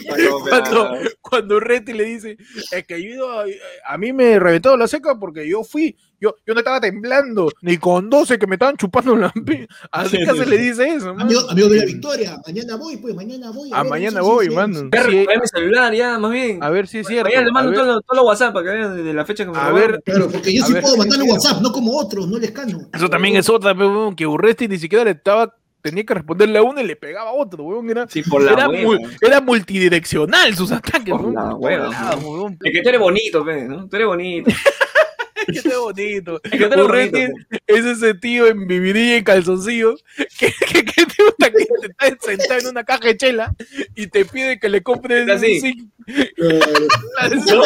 [0.49, 2.37] Cuando, cuando Reti le dice,
[2.71, 3.45] es que yo a,
[3.87, 7.77] a mí me reventó la seca porque yo fui, yo, yo no estaba temblando, ni
[7.77, 11.11] con 12 que me estaban chupando la pi- Así Sí, que se le dice eso.
[11.11, 13.71] Amigo, amigo de la victoria, mañana voy, pues, mañana voy.
[13.73, 14.75] Ah, ver, mañana sí, sí, voy, sí, mano.
[14.79, 14.85] sí.
[14.91, 15.41] Voy a Sí.
[15.41, 16.63] mi celular ya, más bien.
[16.63, 17.29] A ver si es cierto.
[17.29, 19.25] Mañana le mando a ver- todo, lo- todo lo WhatsApp para que vean de la
[19.25, 21.61] fecha que me A ver, Claro, porque yo A sí ver, puedo mandarle sí, WhatsApp,
[21.63, 22.81] no como otros, no les cano.
[22.95, 23.75] Eso también es otra,
[24.17, 27.35] que Urresti ni siquiera le estaba, tenía que responderle a uno y le pegaba a
[27.35, 27.89] otro, weón.
[27.91, 28.83] Era, Sí, por la era, hueva.
[28.91, 31.35] mul- era multidireccional sus ataques, Por weón.
[31.35, 31.61] la todos
[32.25, 32.59] weón.
[32.63, 33.87] Es que tú eres bonito, pe, ¿no?
[33.89, 34.51] Tú eres bonito.
[35.53, 36.41] Que está bonito.
[36.45, 37.47] Es que Urresti bonito.
[37.67, 39.97] es ese tío en vividilla y calzoncillo
[40.39, 43.55] que, que, que te que te está sentado en una caja de chela
[43.95, 45.61] y te pide que le compres Así.
[45.63, 45.93] un.
[47.17, 47.63] Claro.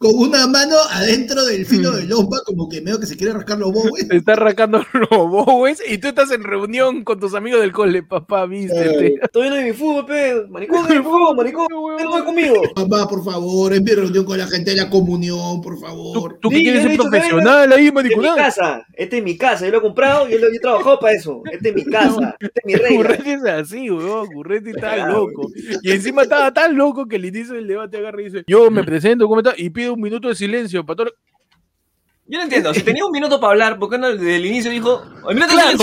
[0.00, 3.58] con una mano adentro del filo del lompa, como que medio que se quiere rascar
[3.58, 3.92] los bobos.
[4.08, 8.02] Te estás rascando los bobos y tú estás en reunión con tus amigos del cole,
[8.02, 9.16] papá, viste.
[9.22, 10.46] Estoy viendo mi fútbol, pe.
[10.48, 11.66] Maricón, mi fútbol, maricón.
[11.98, 12.62] Ven no conmigo.
[12.74, 16.32] Papá, por favor, es mi reunión con la gente de la comunión, por favor.
[16.34, 18.36] ¿Tú, tú que Sí, quieres ser profesional ahí, Esta es mi maricón?
[18.36, 18.86] casa.
[18.94, 19.64] Esta es mi casa.
[19.66, 21.42] Yo lo he comprado y yo, lo- yo he trabajado para eso.
[21.50, 22.34] Esta es mi casa.
[22.40, 22.88] Esta es mi regla.
[22.96, 24.26] Curreti es así, weón.
[24.28, 25.48] Curreti está loco.
[25.82, 28.84] Y encima estaba tan loco que al inicio del debate agarra y dice: Yo me
[28.84, 29.54] presento, ¿cómo está?
[29.56, 31.12] Y pido un minuto de silencio para todo.
[32.32, 32.72] Yo no entiendo.
[32.72, 35.02] Si tenía un minuto para hablar, ¿por qué no desde el inicio dijo.
[35.28, 35.72] "Ay, mira, Claro.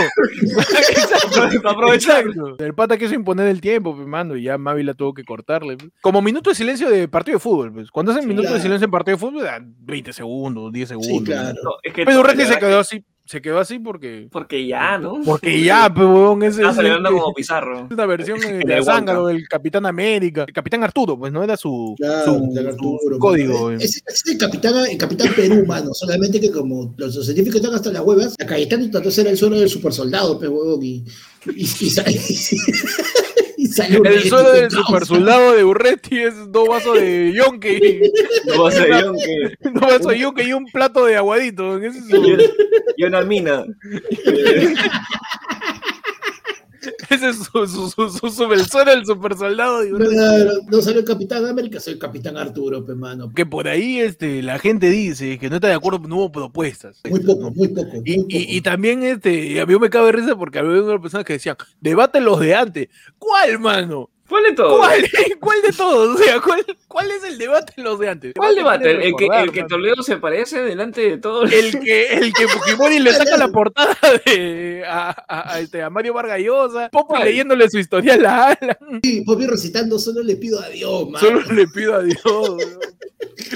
[0.89, 1.61] Exacto.
[1.61, 2.21] Para aprovechar.
[2.25, 2.55] Exacto.
[2.63, 5.77] El pata quiso imponer el tiempo, pues, mano, y ya Mavi la tuvo que cortarle.
[6.01, 7.91] Como minuto de silencio de partido de fútbol, pues.
[7.91, 11.17] Cuando hacen Sí, minuto de silencio en partido de fútbol, dan 20 segundos, 10 segundos.
[11.19, 11.59] Sí, claro.
[11.63, 14.27] No, es que Pero el se quedó así, se quedó así porque.
[14.31, 15.21] Porque ya, ¿no?
[15.23, 17.87] Porque ya, pues, weón, ese Estaba es, celebrando es como Pizarro.
[17.91, 20.45] una versión eh, En de Zángaro, del Capitán América.
[20.47, 23.69] El Capitán Arturo, pues no era su, Claro, su, del Arturo, su código.
[23.71, 23.75] eh.
[23.75, 25.93] Ese ese es el capitán, el capitán Perú, mano.
[25.93, 29.27] Solamente que como los, los científicos están hasta las huevas, la Cayetano trató de ser
[29.27, 31.05] el suelo del super soldado, pues, huevón, y,
[31.55, 32.03] y, y, sa-
[33.61, 38.11] y salió El suelo del super soldado de Urreti es dos vasos de yonke, y-
[38.49, 39.69] No va a ser yo que.
[39.71, 41.77] dos vasos de yonke y un plato de aguadito.
[41.77, 42.43] Es Y una-
[42.97, 43.65] y una mina.
[47.09, 49.83] Ese es su, su, su, su, su- el suelo del super soldado
[50.69, 53.31] no salió el capitán América, soy el capitán Arturo, pues, mano.
[53.33, 57.01] Que por ahí este, la gente dice que no está de acuerdo, no hubo propuestas.
[57.09, 57.91] Muy poco, muy poco.
[57.91, 58.27] Muy Y, poco.
[58.29, 61.55] y, y también este, a mí me cabe risa porque había unas personas que decían,
[61.81, 62.87] debate los de antes.
[63.17, 64.09] ¿Cuál, mano?
[64.29, 64.77] ¿Cuál de todos?
[64.77, 65.09] ¿Cuál?
[65.39, 66.19] ¿Cuál de todos?
[66.19, 68.33] O sea, ¿cuál, cuál es el debate de los de antes?
[68.35, 68.91] ¿Cuál debate?
[68.91, 69.63] ¿El que, el que.
[69.63, 71.51] Toledo se parece delante de todos?
[71.51, 75.89] el que, el que Fujimori le saca la portada de, a, a, a este, a
[75.89, 77.25] Mario Vargas Llosa, Popo ¿Cuál?
[77.25, 81.19] leyéndole su historial a Alan, Sí, Popi recitando, solo le pido a Dios, mano.
[81.19, 82.19] solo le pido a Dios.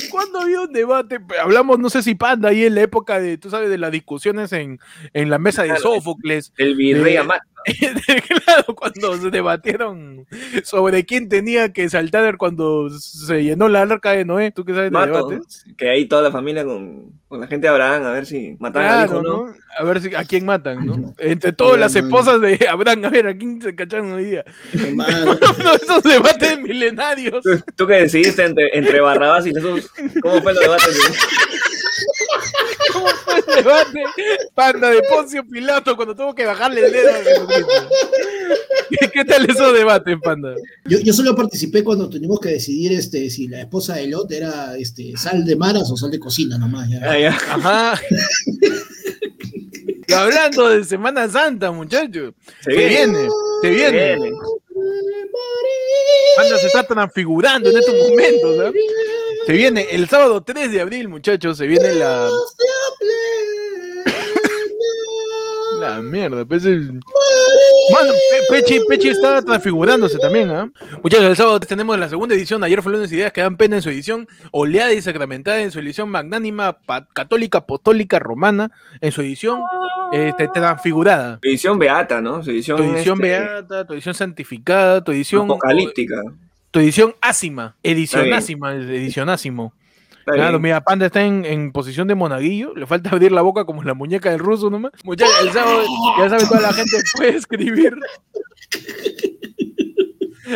[0.10, 1.20] ¿Cuándo había un debate?
[1.42, 4.52] Hablamos, no sé si Panda, ahí en la época de, tú sabes, de las discusiones
[4.54, 4.80] en,
[5.14, 5.82] en la mesa de Claro.
[5.84, 7.42] Sófocles, El virrey de- Amat.
[8.46, 10.26] claro, cuando se debatieron
[10.64, 14.92] sobre quién tenía que saltar cuando se llenó la arca de Noé, ¿tú qué sabes
[14.92, 15.66] de Mato, debates?
[15.78, 18.84] que ahí toda la familia con, con la gente de Abraham, a ver si matan
[18.84, 19.48] al Claro, hijo, ¿no?
[19.48, 19.56] ¿no?
[19.78, 21.14] A ver si, a quién matan, ¿no?
[21.18, 24.44] Entre todas las esposas de Abraham, a ver a quién se cacharon hoy día.
[24.74, 27.44] Uno de esos debates milenarios.
[27.44, 29.90] ¿Tú, tú que decidiste entre, entre Barrabás y Jesús,
[30.22, 30.86] ¿cómo fue el debate?
[32.94, 34.04] ¿Cómo fue el debate?
[34.54, 37.48] Panda de Poncio Pilato cuando tuvo que bajarle el dedo.
[38.90, 40.56] ¿Qué, qué tal esos debates, Panda?
[40.86, 44.78] Yo, yo solo participé cuando tuvimos que decidir este, si la esposa de Lot era
[44.78, 46.90] este, sal de maras o sal de cocina nomás.
[46.90, 47.00] Ya.
[47.04, 47.30] Ah, ya.
[47.50, 48.02] Ajá.
[50.16, 52.34] Hablando de Semana Santa, muchachos.
[52.62, 52.90] Se Se viene.
[53.18, 53.30] viene,
[53.64, 54.32] se viene.
[56.36, 58.74] Panda se está transfigurando en estos momentos, ¿no?
[59.46, 62.30] Se viene el sábado 3 de abril, muchachos, se viene la...
[65.90, 66.64] La mierda, pues.
[66.66, 68.14] Mano,
[68.50, 70.70] Pe- Pechi, Pechi está transfigurándose también, ¿ah?
[71.04, 73.82] Muchachos, el sábado tenemos la segunda edición, ayer fue lunes ideas que dan pena en
[73.82, 76.78] su edición, oleada y sacramentada en su edición magnánima,
[77.14, 79.60] católica, apostólica, romana, en su edición
[80.14, 81.40] este, transfigurada.
[81.42, 82.42] Tu edición beata, ¿no?
[82.42, 85.44] Su edición, Tu edición este, beata, tu edición santificada, tu edición...
[85.46, 86.22] apocalíptica.
[86.72, 87.98] Tu edición ásima, bien.
[87.98, 89.74] edicionásima, edicionásimo.
[89.76, 89.83] Está
[90.26, 93.84] Claro, mira, Panda está en, en posición de monaguillo, le falta abrir la boca como
[93.84, 94.94] la muñeca del ruso nomás.
[95.04, 95.84] Muchachos, el sábado,
[96.20, 97.94] ya sabe, toda la gente puede escribir.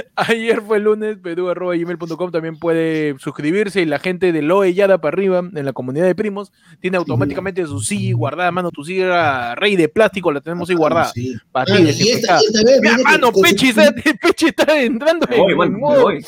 [0.16, 5.14] Ayer fue el lunes, perú.gmail.com también puede suscribirse y la gente de Loe Yada para
[5.14, 9.56] arriba en la comunidad de primos tiene automáticamente su sí guardada, mano, tu sí era
[9.56, 11.12] rey de plástico, la tenemos ahí guardada.
[11.14, 11.36] Sí.
[11.52, 15.72] Para ti, esta vez Mira, mano, Pechi está, Pechi está entrando Me voy, en mano,
[15.72, 16.26] me modo- voy.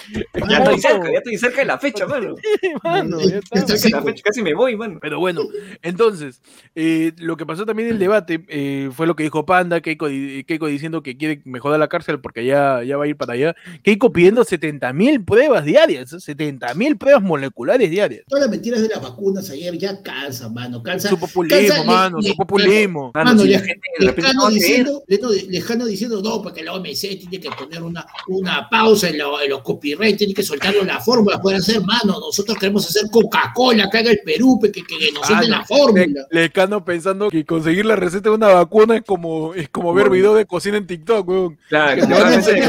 [0.49, 2.35] Ya estoy cerca, ya estoy cerca de la fecha, mano.
[2.83, 3.59] mano, ya está.
[3.59, 4.05] Está Cerca de la seco.
[4.07, 4.99] fecha, casi me voy, mano.
[5.01, 5.41] Pero bueno,
[5.81, 6.41] entonces,
[6.75, 10.07] eh, lo que pasó también en el debate eh, fue lo que dijo Panda, Keiko,
[10.07, 13.33] di- Keiko diciendo que quiere mejorar la cárcel porque ya, ya va a ir para
[13.33, 13.55] allá.
[13.83, 18.23] Keiko pidiendo 70 mil pruebas diarias, 70 mil pruebas moleculares diarias.
[18.27, 20.81] Todas las mentiras de las vacunas ayer ya cansa, mano.
[20.83, 21.09] Cansa.
[21.09, 23.11] Su populismo, cansa, mano, le- su populismo.
[23.13, 24.53] Mano, Mano, Lejano no va a creer.
[24.53, 29.17] diciendo, Lejano- Lejano diciendo, no, porque la OMC tiene que poner una, una pausa en,
[29.17, 33.03] lo- en los copyright, tiene que soltarlo la fórmula, pueden hacer, mano, nosotros queremos hacer
[33.11, 36.05] Coca-Cola acá en el Perú, pe, que, que nos Ah, la fórmula.
[36.31, 40.05] Le, Lecano pensando que conseguir la receta de una vacuna es como, es como ver
[40.09, 40.15] Bueno.
[40.15, 41.57] videos de cocina en TikTok, weón.
[41.69, 42.59] Claro, Que que te van a hacer.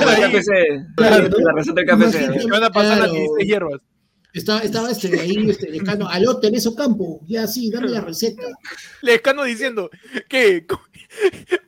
[0.97, 1.39] Claro, ¿no?
[1.39, 2.41] La receta del.
[2.41, 3.13] Que van a pasar las Claro.
[3.13, 3.81] 16 hierbas.
[4.33, 8.45] Estaba, estaba este, ahí, este, Lescano, aló, tenés campo, ya sí, dame la receta.
[9.03, 9.91] Lescano diciendo,
[10.29, 10.67] ¿qué?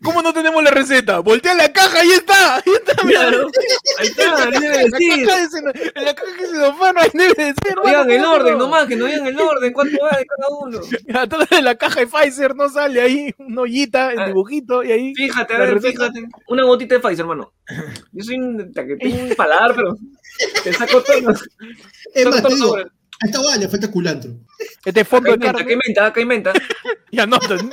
[0.03, 1.19] ¿Cómo no tenemos la receta?
[1.21, 3.21] Voltea la caja, ahí está, ahí está, mira.
[3.29, 3.49] Claro.
[3.99, 5.27] Ahí está, debe En la decir.
[5.27, 7.75] caja de ceno- en la caja de celofano ahí debe decir.
[7.77, 8.59] No digan el orden, no.
[8.61, 10.81] nomás, que no digan el orden, cuánto va de cada uno.
[11.21, 14.27] Atrás de la caja de Pfizer no sale ahí una ollita, el Ah.
[14.27, 15.15] dibujito, y ahí.
[15.15, 16.11] Fíjate, a La ver, receta.
[16.13, 16.29] fíjate.
[16.49, 17.53] Una gotita de Pfizer, hermano.
[18.13, 19.97] Yo soy un, tengo un paladar, pero
[20.63, 21.17] te saco todo.
[22.15, 24.31] Es más, todo digo, a esta le falta culantro.
[24.85, 25.73] Este fondo Acá de inventa, acá carne.
[25.73, 26.53] inventa, acá inventa.
[27.11, 27.71] Y anotan.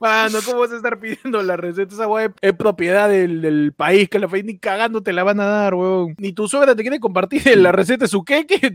[0.00, 1.94] Mano, ¿cómo vas a estar pidiendo la receta?
[1.94, 5.40] Esa weá es, propiedad del, del país, que la país ni cagando te la van
[5.40, 6.14] a dar, weón.
[6.18, 8.72] Ni tu suegra te quiere compartir la receta de su queque,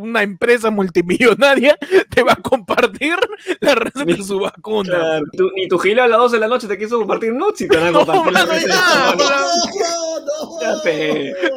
[0.00, 1.76] una empresa multimillonaria
[2.10, 3.14] te va a compartir
[3.60, 4.90] la receta de su vacuna.
[4.90, 5.24] Claro,
[5.56, 7.32] ni tu gila a las 12 de la noche te quiso compartir
[7.92, 9.14] No, la receta.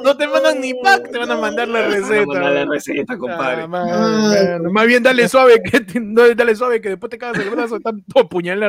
[0.03, 2.39] No, te- mandan ni pack, te van a mandar la van receta.
[2.51, 3.63] la receta, compadre.
[3.63, 4.71] Ah, man, Ay, man.
[4.73, 6.01] Más bien dale suave, que te-
[6.35, 7.81] dale suave que después te cagas el brazo de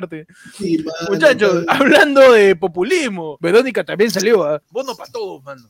[0.00, 0.26] tanto apuñalarte.
[0.56, 1.66] Sí, mano, Muchachos, mano.
[1.68, 4.60] hablando de populismo, Verónica también salió, ¿ah?
[4.70, 5.68] Bono para todos, mano.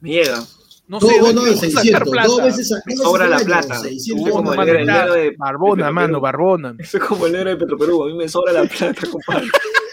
[0.00, 0.42] Llega.
[0.88, 2.28] No sé, ¿dónde de vamos a sacar 600, plata?
[2.28, 3.74] dos veces, a- sobra la plata.
[3.80, 6.20] 600 Tú como Bono, el el de- Barbona, de mano.
[6.20, 6.74] Barbona.
[6.78, 8.04] Eso es como el negro de Petroperú.
[8.04, 9.46] A mí me sobra la plata, compadre.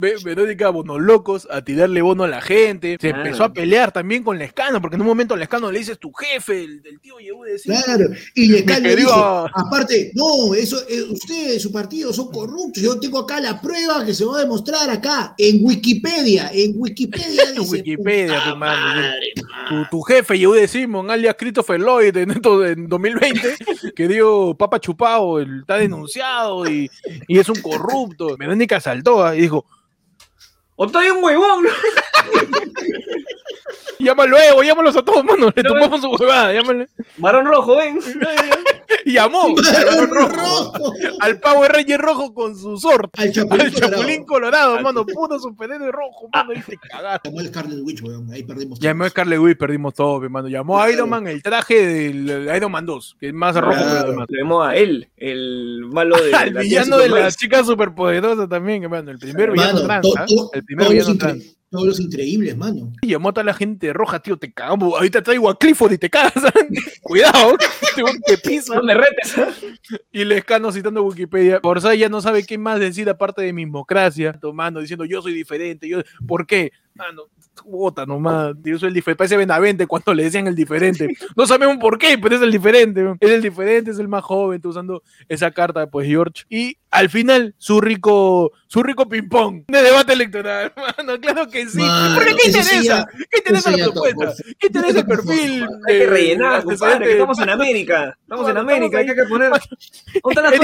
[0.00, 2.96] Ve- Verónica Bonolocos a tirarle bono a la gente.
[3.00, 3.24] Se Claro.
[3.24, 6.64] empezó a pelear también con Lescano, porque en un momento Lescano le dices tu jefe,
[6.64, 7.72] el del tío llegó decir.
[7.84, 9.12] Claro, y le Mi le dijo,
[9.54, 12.82] aparte, no, eso, eh, ustedes, su partido, son corruptos.
[12.82, 17.42] Yo tengo acá la prueba que se va a demostrar acá, en Wikipedia, en Wikipedia.
[17.50, 19.02] En dice, Wikipedia, tu madre.
[19.02, 19.32] madre,
[19.68, 23.40] Tu, tu jefe, Yehude Simon, alias Christopher Lloyd, en, esto- en 2020,
[23.96, 26.90] que dio Papa Chupado, él está denunciado y,
[27.28, 28.36] y es un corrupto.
[28.36, 29.64] Verónica saltó ah, y dijo,
[30.80, 31.66] ¡O estoy un huevón!
[33.98, 36.88] llámalo luego, llámalos a todos, mano, le tomamos su huevada, llámale.
[37.18, 38.00] Varón rojo, ven.
[39.04, 40.92] Y llamó al rojo, rojo.
[41.20, 44.76] al Power Ranger rojo con su sort, Al Chapulín al Chapulín Colorado.
[44.76, 47.28] Colorado, mano, puro superhéroe rojo, mano, y te cagaste.
[47.28, 48.78] Llamó el Scarlet Witch, weón, ahí perdimos.
[48.80, 49.10] Llamó a.
[49.10, 50.48] Scarlet Witch, perdimos todo, hermano.
[50.48, 53.84] Llamó a Iron Man el traje del Iron Man 2, que es más rojo que
[53.84, 54.26] los demás.
[54.28, 56.34] Vemos a él, el malo de.
[56.34, 59.10] Al la villano de la chica superpoderosa también, hermano.
[59.10, 60.26] El primer villano Mano, trans, to- ¿ah?
[60.26, 61.56] to- El primer villano trans.
[61.70, 62.92] Todos los increíbles, mano.
[63.00, 64.92] Y llamó a toda la gente roja, tío, te cagamos.
[64.92, 66.34] Ahorita traigo a Clifford y te cagas.
[67.00, 67.56] Cuidado,
[68.26, 68.74] te, pisa.
[68.74, 69.38] No me retes.
[69.38, 69.48] ¿ah?
[70.10, 71.60] Y Lescano citando Wikipedia.
[71.62, 74.32] Orsay ya no sabe qué más decir aparte de mismocracia.
[74.32, 75.88] Tomando, diciendo yo soy diferente.
[75.88, 76.00] Yo...
[76.26, 76.72] ¿Por qué?
[76.94, 77.22] Mano,
[77.64, 78.54] bota nomás.
[78.62, 79.16] Yo soy el diferente.
[79.18, 81.08] Parece Benavente cuando le decían el diferente.
[81.36, 83.14] No sabemos por qué, pero es el diferente.
[83.20, 84.56] Es el diferente, es el más joven.
[84.56, 86.44] Está usando esa carta, pues George.
[86.50, 90.72] Y al final, su rico, su rico ping-pong de debate electoral.
[90.98, 91.78] Mano, claro que sí.
[91.78, 92.82] Mano, Porque ¿qué sí interesa?
[92.82, 94.32] ya- ¿Qué interesa la propuesta?
[94.58, 95.66] ¿Qué interesa el perfil?
[95.88, 97.12] Hay que rellenar, compadre, que antecedente?
[97.12, 98.18] estamos en América.
[98.22, 99.50] Estamos en América, hay que poner.
[99.50, 99.60] ¿Dónde
[100.28, 100.54] están las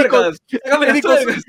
[1.01, 1.41] tuercas.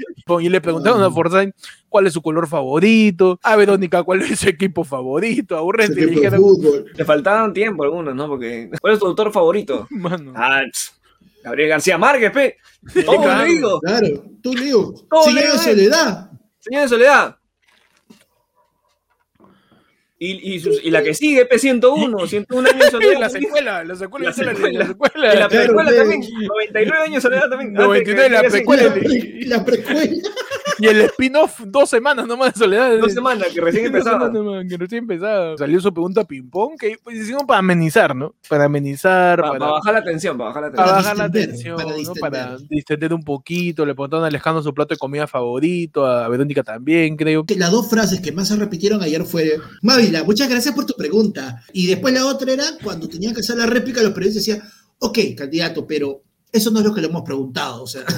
[0.42, 1.54] Y le preguntaron a Forsyth
[1.89, 6.08] cuál es su color favorito, a Verónica cuál es su equipo favorito, a Urresti le
[6.08, 6.41] dijeron.
[6.93, 8.28] Le faltaban tiempo algunos, ¿no?
[8.28, 8.69] Porque.
[8.82, 9.88] ¿Cuál es tu autor favorito?
[9.91, 10.62] mano, Ah,
[11.43, 12.58] Gabriel García Márquez, pe.
[13.06, 13.45] Todo claro.
[13.45, 13.80] digo.
[13.82, 14.08] Claro,
[14.41, 14.93] tú Leo.
[15.10, 16.32] Todo Señor de soledad.
[16.60, 17.38] Señor de Soledad.
[20.19, 23.19] Y, y, sus- y la que sigue, P101, 101 años soledad.
[23.19, 24.80] la secuela, la secuela, La secuela.
[24.80, 27.69] la secuela, Y la precuela también, 99 años de soledad también.
[27.69, 28.84] antes 99 que- la precuela.
[28.84, 30.12] La, pre- la precuela.
[30.80, 32.97] y el spin-off dos semanas nomás de soledad.
[32.99, 34.25] Dos semanas que recién Dos empezaba.
[34.27, 35.56] semanas, man, que recién empezaba.
[35.58, 38.34] Salió su pregunta ping-pong, que pues, hicimos para amenizar, ¿no?
[38.49, 41.03] Para amenizar, Para, para, bajar la tensión, para bajar la para tensión.
[41.03, 41.95] bajar la tensión, para ¿no?
[41.95, 42.21] distender.
[42.32, 43.86] Para distender un poquito.
[43.86, 47.45] Le preguntaron a Alejandro su plato de comida favorito, a Verónica también, creo.
[47.45, 49.60] Que Las dos frases que más se repitieron ayer fue,
[50.26, 51.63] Muchas gracias por tu pregunta.
[51.74, 55.20] Y después la otra era cuando tenían que hacer la réplica, los periodistas decían, ok,
[55.38, 57.84] candidato, pero eso no es lo que le hemos preguntado.
[57.84, 58.04] O sea,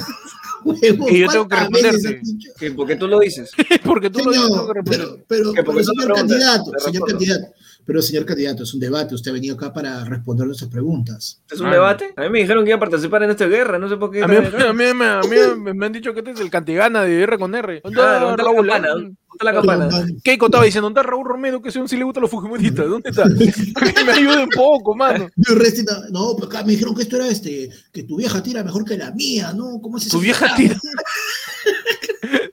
[0.64, 2.18] Y yo tengo que ¿cuántas veces responderte.
[2.20, 2.50] has dicho?
[2.58, 2.70] ¿Qué?
[2.72, 3.50] ¿Por qué tú lo dices?
[3.84, 5.08] Porque tú lo dices, tengo Señor, que responder.
[5.08, 7.46] pero, pero, Que porque señor candidato, señor candidato,
[7.84, 11.42] pero señor candidato, es un debate, usted ha venido acá para responder nuestras preguntas.
[11.50, 12.12] ¿Es un Ah, debate?
[12.16, 14.22] A mí me dijeron que iba a participar en esta guerra, no sé por qué.
[14.22, 16.40] A mí, a mí- a mí- a mí me, me han dicho que este es
[16.40, 17.80] el cantigana de R con R.
[17.82, 18.88] ¿Dónde Ah, está ¿dónde está la campana?
[18.88, 20.06] ¿Dónde está la campana?
[20.22, 21.62] Keiko estaba diciendo, ¿dónde está Raúl Romero?
[21.62, 22.86] Que si sí le gustan los fujimoristas.
[22.88, 23.24] ¿Dónde está?
[23.94, 25.28] Que me ayude un poco, mano.
[26.10, 28.96] no, pero acá me dijeron que esto era este, que tu vieja tira mejor que
[28.96, 29.80] la mía, ¿no?
[29.80, 30.16] ¿Cómo es eso?
[30.18, 30.76] Tu vieja tira.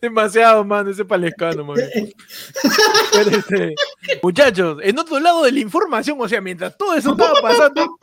[0.02, 1.82] Demasiado, mano, ese palescano, mano.
[3.14, 3.76] Pero, este,
[4.22, 7.98] muchachos, en otro lado de la información, o sea, mientras todo eso estaba pasando,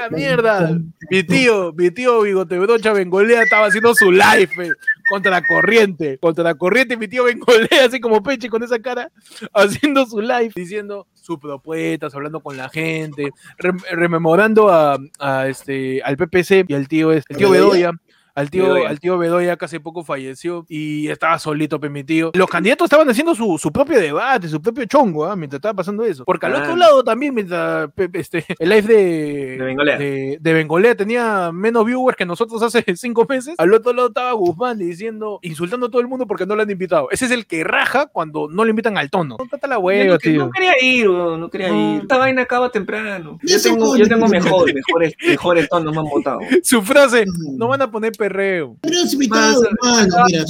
[0.00, 0.78] ¡Ah, mierda!
[1.10, 4.70] Mi tío, mi tío Bigote Brocha Bengolea estaba haciendo su live eh,
[5.10, 6.18] contra la corriente.
[6.18, 9.10] Contra la corriente, mi tío Bengolea, así como Peche con esa cara,
[9.52, 16.02] haciendo su live, diciendo sus propuestas, hablando con la gente, rem- rememorando a, a este,
[16.02, 17.92] al PPC y al tío, este, el tío Bedoya.
[18.34, 18.88] Al tío, Bedoya.
[18.88, 22.30] al tío Bedoya que hace poco falleció y estaba solito, pe, mi tío.
[22.34, 25.36] Los candidatos estaban haciendo su, su propio debate, su propio chongo, ¿ah?
[25.36, 26.24] mientras estaba pasando eso.
[26.24, 26.62] Porque al Ah.
[26.62, 29.98] otro lado también, mientras pe- pe, este, el live de, De Bengolea.
[29.98, 34.32] de, de Bengolea tenía menos viewers que nosotros hace cinco meses, al otro lado estaba
[34.32, 37.08] Guzmán diciendo, insultando a todo el mundo porque no lo han invitado.
[37.10, 39.36] Ese es el que raja cuando no le invitan al tono.
[39.38, 40.46] No trata la Yo hueva, tío.
[40.46, 41.96] no quería ir, weón, no quería No.
[41.96, 42.00] ir.
[42.02, 43.38] Esta vaina acaba temprano.
[43.42, 46.38] Yo tengo, yo tengo mejores, mejores, mejores tonos, me han votado.
[46.62, 47.24] Su frase,
[47.58, 48.76] no van a poner perreo.
[48.80, 50.44] Pero es invitado, Mano, hermano, mira,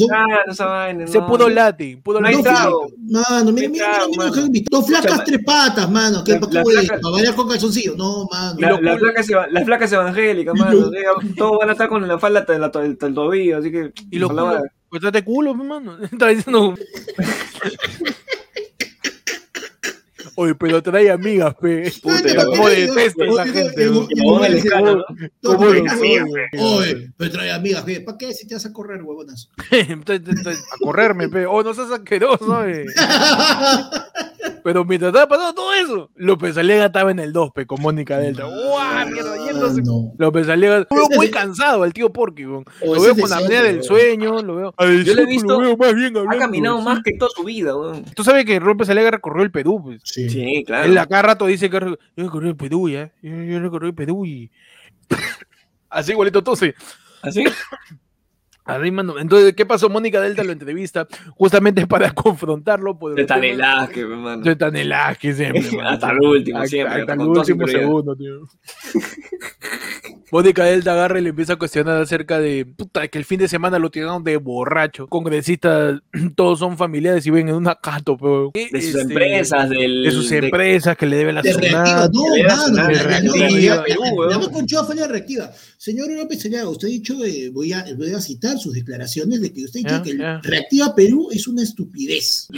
[0.46, 4.32] no esa vaina, Se pudo latín, pudo No flacas, mano, mira, mira, mira, mira, mano.
[4.32, 4.80] que han invitado.
[4.80, 6.24] Dos flacas, Escucha, tres patas, mano.
[6.24, 7.94] ¿Qué, la- ¿Para la flaca- ¿Para bailar con calzoncillo?
[7.96, 8.60] No, mano.
[8.60, 10.90] La, la flaca es eva- las flacas evangélicas, mano.
[11.36, 13.70] Todos van a estar con la falda hasta el, hasta el- hasta el tobillo, así
[13.70, 13.92] que.
[14.10, 14.30] Y los
[14.88, 15.96] pues trate culo, mi mano.
[16.02, 16.74] Está diciendo.
[20.42, 21.92] Oye, pero trae amigas, pe.
[22.02, 22.16] Puta,
[22.64, 23.86] ay, detesto esa gente.
[25.42, 25.66] ¿Cómo
[26.58, 28.00] oye, pero trae amigas, pe.
[28.00, 29.48] ¿para qué si te vas a correr, huevonas?
[29.70, 31.46] a correrme, pe.
[31.46, 32.86] Oh, no seas asqueroso, eh.
[34.64, 38.18] Pero mientras estaba pasando todo eso, López Aliaga estaba en el 2, pe, con Mónica
[38.18, 38.44] Delta.
[38.44, 39.08] ¡Guau!
[39.10, 39.80] Mierda, yéndose.
[39.80, 40.12] Ah, no.
[40.18, 43.82] López Aliaga, lo veo muy cansado al tío Porky, Lo veo con de apnea del
[43.82, 44.74] sueño, lo veo.
[44.76, 46.84] Al Yo lo he visto- Lo veo más bien Ha caminado sí.
[46.84, 48.04] más que toda su vida, weón.
[48.14, 50.00] Tú sabes que López Aliaga recorrió el Perú, pues.
[50.04, 50.28] Sí.
[50.30, 50.84] Sí, claro.
[50.84, 53.12] Él a cada rato dice que yo recorrí el Perú, ya.
[53.22, 54.50] Yo, yo recorrí el Perú y.
[55.90, 56.74] Así igualito tose.
[57.22, 57.44] ¿Así?
[58.64, 59.88] Entonces, ¿qué pasó?
[59.88, 64.42] Mónica Delta lo entrevista justamente para confrontarlo por De el tema- Tanelaje, hermano.
[64.42, 65.62] De Tanelaje siempre.
[65.76, 65.88] mano.
[65.88, 68.40] Hasta el último, Hasta- siempre, Hasta el último segundo, tío.
[70.30, 73.48] Mónica Delta agarra y le empieza a cuestionar acerca de puta, que el fin de
[73.48, 75.06] semana lo tiraron de borracho.
[75.06, 76.00] Congresistas,
[76.36, 78.50] todos son familiares y ven en una cato, pero.
[78.54, 80.04] De sus este, empresas, del.
[80.04, 82.10] De sus de- empresas que le deben la SUNAT.
[82.12, 82.88] no, mano,
[83.84, 85.50] Perú, fue la reactiva.
[85.76, 89.52] Señor López Aliaga, usted ha dicho, eh, voy, a, voy a citar sus declaraciones de
[89.52, 90.40] que usted dicho Ya, que ya.
[90.42, 92.48] Reactiva Perú es una estupidez.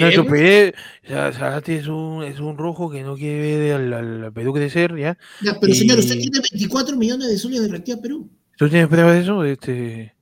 [1.06, 4.96] Sea, Zárate es un, es un rojo que no quiere ver al, al Perú crecer,
[4.96, 5.18] ¿ya?
[5.42, 8.30] Ya, pero señor, usted tiene 24 millones de soles de Reactiva Perú.
[8.56, 9.44] ¿Tú tienes pruebas de eso?
[9.44, 10.14] Este...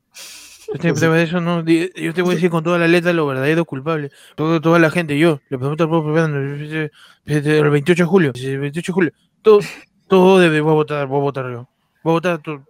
[0.66, 1.40] ¿Tú tienes pruebas de eso?
[1.40, 4.11] No, yo te voy a decir con toda la letra lo verdadero culpable.
[4.37, 6.90] Todo, toda la gente, yo, le pregunto al pueblo
[7.26, 9.61] el 28 de julio, el 28 de julio, todo,
[10.08, 11.68] todo debe, voy a votar, voy a votar yo.
[12.02, 12.64] Voy a votar a, to-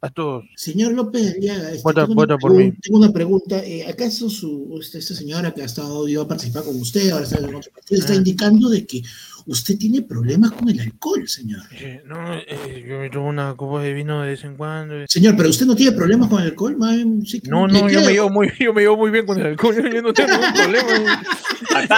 [0.00, 0.44] a todos.
[0.56, 2.72] Señor López Aliaga, este, Vota- tengo, una vota por pregun- mí.
[2.80, 3.58] tengo una pregunta.
[3.64, 7.24] eh, ¿Acaso su, usted, esta señora que ha estado, iba a participar con usted, ahora
[7.24, 8.16] está en otro partido, está Ah.
[8.16, 9.02] indicando de que
[9.46, 11.62] usted tiene problemas con el alcohol, señor?
[11.72, 14.94] Eh, No, eh, yo me tomo una copa de vino de vez en cuando.
[14.94, 15.06] eh.
[15.08, 18.12] Señor, pero usted no tiene problemas con el alcohol, bien, sí No, no, yo me,
[18.12, 21.22] llevo muy, yo me llevo muy bien con el alcohol, yo, no tengo ningún problema.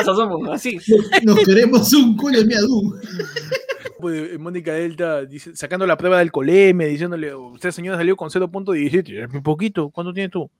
[0.04, 0.78] Somos, así.
[1.22, 2.94] Nos queremos un culo de miadú.
[4.00, 9.24] Pues, Mónica Delta dice- sacando la prueba del coleme, diciéndole, usted señora salió con 0.17,
[9.24, 10.50] es muy poquito, ¿cuánto tiene tú?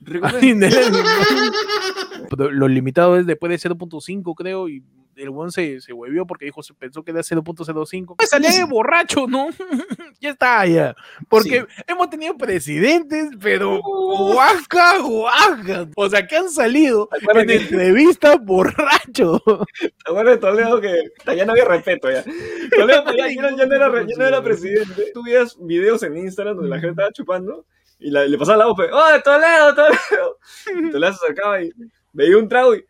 [2.50, 4.82] Lo limitado es después de 0.5 creo y
[5.16, 8.16] el buen se, se huevió porque dijo, se pensó que era 0.05.
[8.16, 9.48] Pues salía de borracho, ¿no?
[10.20, 10.94] ya está, ya.
[11.28, 15.88] Porque hemos tenido presidentes, pero guaca, guaca.
[15.96, 19.40] O sea, que han salido ¿Te acuerdas en que- entrevistas borracho.
[19.80, 21.02] ¿Te acuerdas de Toledo que
[21.36, 22.24] ya no había respeto ya?
[22.76, 25.10] Toledo ya, ya no- ya no era, ya no era presidente.
[25.12, 27.66] Tú veías videos en Instagram donde la gente estaba chupando
[27.98, 30.38] y la- le pasaba la voz, ¡Oh, Toledo, Toledo!
[30.86, 31.70] Y Toledo se acercaba y
[32.12, 32.84] veía un trago y...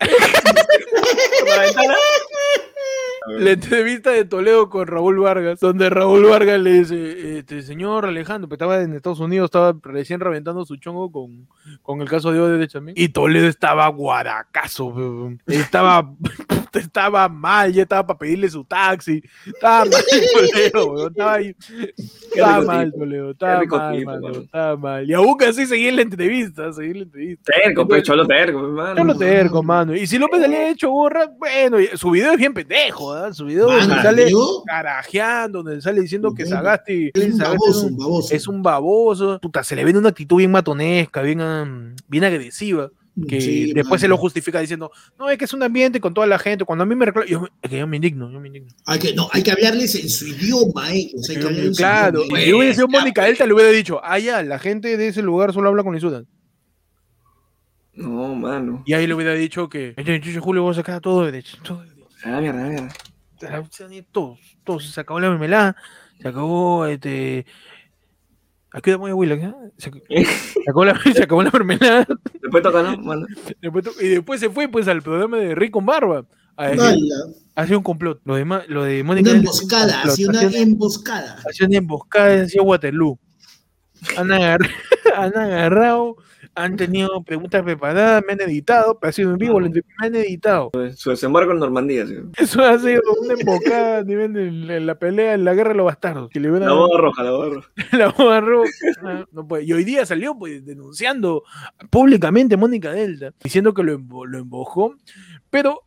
[0.00, 2.77] もらえた。
[3.26, 8.54] La entrevista de Toledo con Raúl Vargas, donde Raúl Vargas le dice, este señor Alejandro, que
[8.54, 11.46] estaba en Estados Unidos, estaba recién reventando su chongo con,
[11.82, 12.94] con el caso de Odebrecht también.
[12.98, 14.94] Y Toledo estaba guaracazo,
[15.46, 16.10] estaba,
[16.72, 19.22] estaba mal, ya estaba para pedirle su taxi.
[19.46, 20.02] Estaba mal
[20.72, 21.56] Toledo, estaba ahí.
[22.34, 22.92] Estaba rico mal.
[22.92, 23.62] Toledo, estaba mal,
[23.98, 24.40] tipo, mano, mano.
[24.40, 25.10] estaba mal.
[25.10, 27.52] Y aún así seguía en la entrevista, seguía en la entrevista.
[27.52, 28.96] Terco, pues, cholo terco, hermano.
[28.96, 29.94] Yo lo terco, mano.
[29.94, 33.32] Y si López le había hecho borra, bueno, su video es bien pendejo, ¿ah?
[33.32, 37.70] Su video Mano, donde sale yo- carajeando, donde sale diciendo que Sagasti, Es un baboso,
[37.70, 38.34] es un un- baboso.
[38.34, 39.38] es un baboso.
[39.40, 42.90] Puta, se le ve una actitud bien matonesca, bien, bien agresiva.
[43.28, 46.28] Que Sí, después se lo justifica diciendo, no, es que es un ambiente con toda
[46.28, 46.64] la gente.
[46.64, 48.68] Cuando a mí me reclaman, yo, me- es que yo me indigno, yo me indigno.
[48.86, 51.10] Hay que, no, hay que hablarles en su idioma, eh.
[51.18, 53.54] o sea, hay que hablarles en su claro, si yo hubiera sido Mónica Delta, le
[53.54, 56.28] hubiera dicho, ah, ya, la gente de ese lugar solo habla con Lisudan.
[57.94, 58.84] No, mano.
[58.86, 61.32] Y ahí le hubiera dicho que el 28 de julio vamos a sacar todo de
[61.32, 61.56] derecho.
[61.64, 61.97] todo de.
[62.24, 62.94] A la mierda, a la mierda.
[63.70, 65.76] se han ido todos, todos, se acabó la mermelada,
[66.20, 67.46] se acabó este.
[68.70, 69.54] Aquí muy abuela, ¿eh?
[69.78, 72.06] se, se acabó la, se acabó la mermelada.
[72.42, 72.96] Después toca, ¿no?
[73.02, 73.26] Bueno.
[73.60, 76.24] Después to- y después se fue pues al programa de Rick con Barba.
[77.54, 78.20] Hacía un complot.
[78.24, 79.30] Lo de, lo de Mónica.
[79.30, 81.40] Una emboscada, así una emboscada.
[81.48, 83.18] hacía una emboscada, hacía Waterloo.
[84.16, 84.68] Han, agar-
[85.16, 86.16] han agarrado,
[86.54, 90.70] han tenido preguntas preparadas, me han editado, pero ha sido en vivo, me han editado.
[90.94, 92.16] Su desembarco en Normandía, sí.
[92.36, 95.70] Eso ha sido una emboscada a nivel de la, en la pelea, en la guerra
[95.70, 96.30] de los bastardos.
[96.30, 97.70] Que le La boda roja, la boda roja.
[97.92, 98.70] la boda roja.
[99.02, 99.64] Ah, no puede.
[99.64, 101.44] Y hoy día salió pues, denunciando
[101.90, 104.94] públicamente a Mónica Delta, diciendo que lo, lo embojó.
[105.50, 105.82] Pero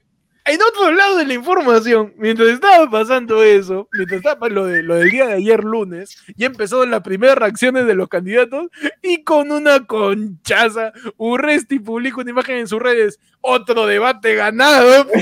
[0.51, 4.95] en otro lado de la información, mientras estaba pasando eso, mientras estaba lo, de, lo
[4.95, 8.67] del día de ayer lunes, ya empezaron las primeras reacciones de los candidatos
[9.01, 15.07] y con una conchaza, Urresti publica una imagen en sus redes, otro debate ganado.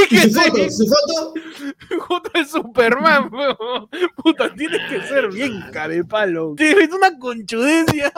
[0.00, 1.34] Y que su foto, su foto,
[2.00, 3.88] Junto al Superman, weón.
[4.16, 6.54] Puta, tienes que ser bien carepalo.
[6.56, 8.12] Tienes una conchudencia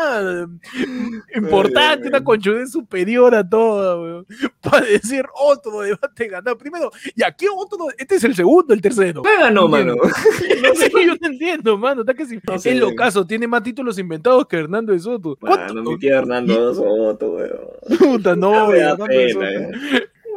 [1.35, 4.27] importante, una conchudez superior a toda, weón.
[4.61, 6.57] Para decir otro debate ganado.
[6.59, 7.89] Primero, ¿y aquí otro?
[7.99, 9.23] Este es el segundo, el tercero.
[9.23, 9.95] ¿Qué ganó, mano?
[10.63, 12.03] No sé, yo no entiendo, mano.
[12.03, 12.73] Está que si No sé.
[12.73, 15.37] el ocaso tiene más títulos inventados que Hernando de Soto.
[15.41, 17.99] Mano, mi tío Hernando Soto, weón.
[17.99, 19.45] Puta, no, da Hernando de Soto.
[19.47, 19.71] eh.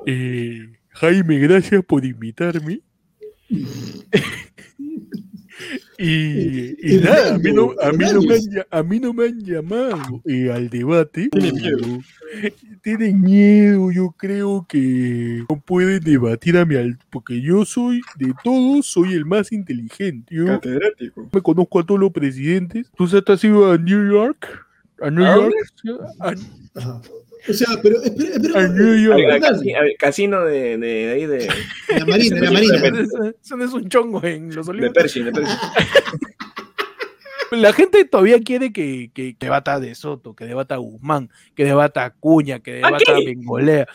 [0.06, 2.82] Eh, Jaime, gracias por invitarme.
[5.98, 9.14] y, y nada, a mí, no, a, mí no me han, lla- a mí no
[9.14, 11.30] me han llamado eh, al debate.
[11.32, 12.00] Tienen miedo.
[12.82, 18.34] Tienen miedo, yo creo que no pueden debatir a mi al porque yo soy, de
[18.44, 20.34] todos, soy el más inteligente.
[20.36, 21.30] Yo Catedrático.
[21.32, 22.88] me conozco a todos los presidentes.
[22.98, 24.66] ¿Tú sabes, has ido a New York?
[25.02, 25.54] ¿A New ¿A York?
[26.20, 26.34] A,
[26.76, 27.02] Ajá.
[27.48, 29.88] O sea, pero espera, espera.
[30.00, 31.48] casino de, de, ahí de,
[31.98, 33.34] La marina, la De marina.
[33.42, 34.94] Eso, no es un chongo en los de olivos.
[34.94, 35.58] Pershing, de Pershing.
[37.52, 41.66] La gente todavía quiere que, que, que debata de Soto, que debata a Guzmán, que
[41.66, 43.14] debata a Cuña, que debata?
[43.14, 43.88] Bengolea.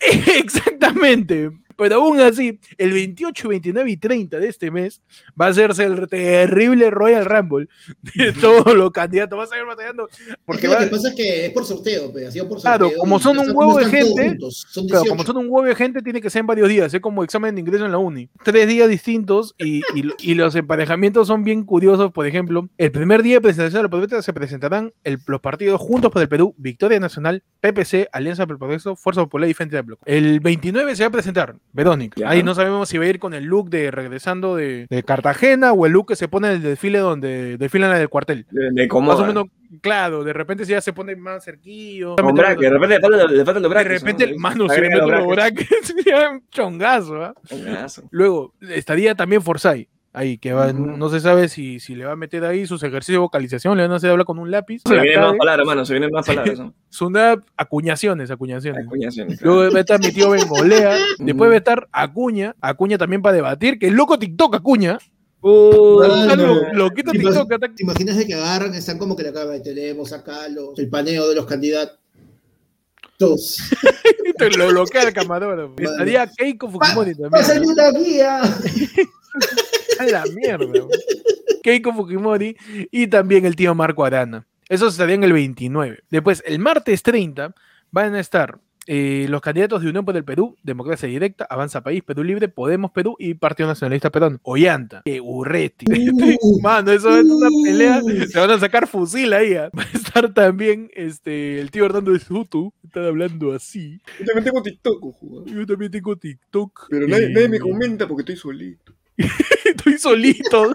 [0.36, 1.50] Exactamente.
[1.76, 5.00] Pero aún así, el 28, 29 y 30 de este mes
[5.40, 7.68] va a hacerse el terrible Royal Rumble
[8.14, 9.38] de todos los candidatos.
[9.38, 10.08] Va a seguir batallando.
[10.08, 12.60] Porque Porque lo va, que pasa es que es por sorteo, pues, ha sido por
[12.60, 12.98] Claro, sorteo.
[13.00, 15.08] como y son un huevo de gente, son Claro, 18.
[15.10, 17.54] como son un huevo de gente, tiene que ser en varios días, es como examen
[17.54, 18.28] de ingreso en la uni.
[18.44, 22.12] Tres días distintos y, y- y los emparejamientos son bien curiosos.
[22.12, 25.80] Por ejemplo, el primer día de presentación de la propuesta se presentarán el- los partidos
[25.80, 29.76] Juntos por el Perú, Victoria Nacional, PPC, Alianza por el Progreso, Fuerza Popular y Frente
[29.76, 30.02] de Bloque.
[30.06, 32.28] El 29 se va a presentar Verónica.
[32.30, 35.72] Ahí no sabemos si va a ir con el look de regresando de, de Cartagena
[35.72, 38.46] o el look que se pone en el desfile donde desfilan en el cuartel.
[38.50, 39.46] De, de Más o menos,
[39.80, 42.14] claro, de repente si ya se pone más cerquillo.
[42.14, 44.02] Con de repente le faltan los De brackets.
[44.02, 44.38] repente, ¿no?
[44.38, 45.36] mano, se le los
[46.06, 47.34] ya un chongazo, ¿ah?
[47.48, 48.04] Coñazo.
[48.12, 52.16] Luego, estaría también Forsyth, ahí, que va, no se sabe si, si le va a
[52.16, 54.82] meter ahí sus ejercicios de vocalización, le van a hacer hablar con un lápiz.
[54.86, 55.38] Se vienen más cague.
[55.38, 56.58] palabras, mano, se vienen más palabras.
[56.60, 56.74] ¿no?
[56.88, 58.86] Son una- acuñaciones, acuñaciones.
[58.86, 59.56] Acuñaciones, claro.
[59.56, 63.34] Luego va a estar mi tío Bengolea, después va a estar Acuña, Acuña también para
[63.34, 66.72] debatir, que el loco TikTok Acuña, está no.
[66.72, 70.78] lo, TikTok, ¿Te imaginas de que agarran, están como que la acaba tenemos acá los,
[70.78, 71.98] el paneo de los candidatos?
[73.18, 73.58] Todos.
[74.58, 75.74] lo bloquea el camarógrafo.
[75.78, 77.30] Estaría Keiko Fujimori también.
[77.30, 78.40] ¡Pásale una guía!
[79.98, 80.86] A la mierda.
[81.62, 82.56] Keiko Fujimori
[82.90, 84.46] y también el tío Marco Arana.
[84.68, 86.04] Esos estarían el 29.
[86.10, 87.54] Después, el martes 30
[87.90, 92.02] van a estar eh, los candidatos de Unión por el Perú, Democracia Directa, Avanza País,
[92.02, 94.38] Perú Libre, Podemos Perú y Partido Nacionalista Peruano.
[94.42, 95.86] Ollanta, que Urreti.
[95.88, 97.62] Uh, Mano, eso es una uh.
[97.62, 98.02] pelea.
[98.28, 99.54] Se van a sacar fusil ahí.
[99.54, 99.70] ah.
[99.76, 102.72] Va a estar también este, el tío Hernando de Soto.
[102.84, 104.00] Están hablando así.
[104.20, 105.52] Yo también tengo TikTok, ojo, ¿eh?
[105.52, 106.86] Yo también tengo TikTok.
[106.90, 108.93] Pero nadie, nadie me eh, comenta porque estoy solito.
[109.64, 110.72] Estoy solito.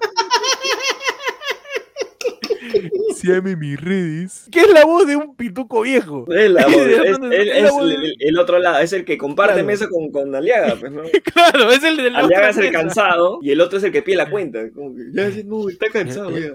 [3.16, 4.48] Síame mis redes.
[4.52, 6.26] ¿Qué es la voz de un pituco viejo?
[6.32, 6.76] Es, la voz,
[7.06, 9.54] es, No, no, él es la es voz el, otro lado, es el que comparte
[9.56, 9.68] Claro.
[9.68, 11.02] mesa con, con Aliaga, pues, ¿no?
[11.34, 14.16] Claro, es el del Aliaga es el cansado y el otro es el que pide
[14.18, 14.70] la cuenta.
[14.72, 16.54] Como que, ya, no, está cansado, ya.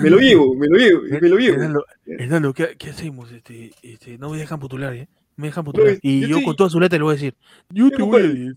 [0.00, 1.54] Me lo llevo, me lo llevo, me lo llevo.
[1.56, 3.32] Hernando, Hernando, ¿qué, qué hacemos?
[3.32, 5.08] Este, este, no me dejan postular, ¿eh?
[5.36, 5.94] No me dejan No, postular.
[5.94, 7.34] yo y yo con toda su letra le voy a decir,
[7.70, 8.56] yo te voy a decir.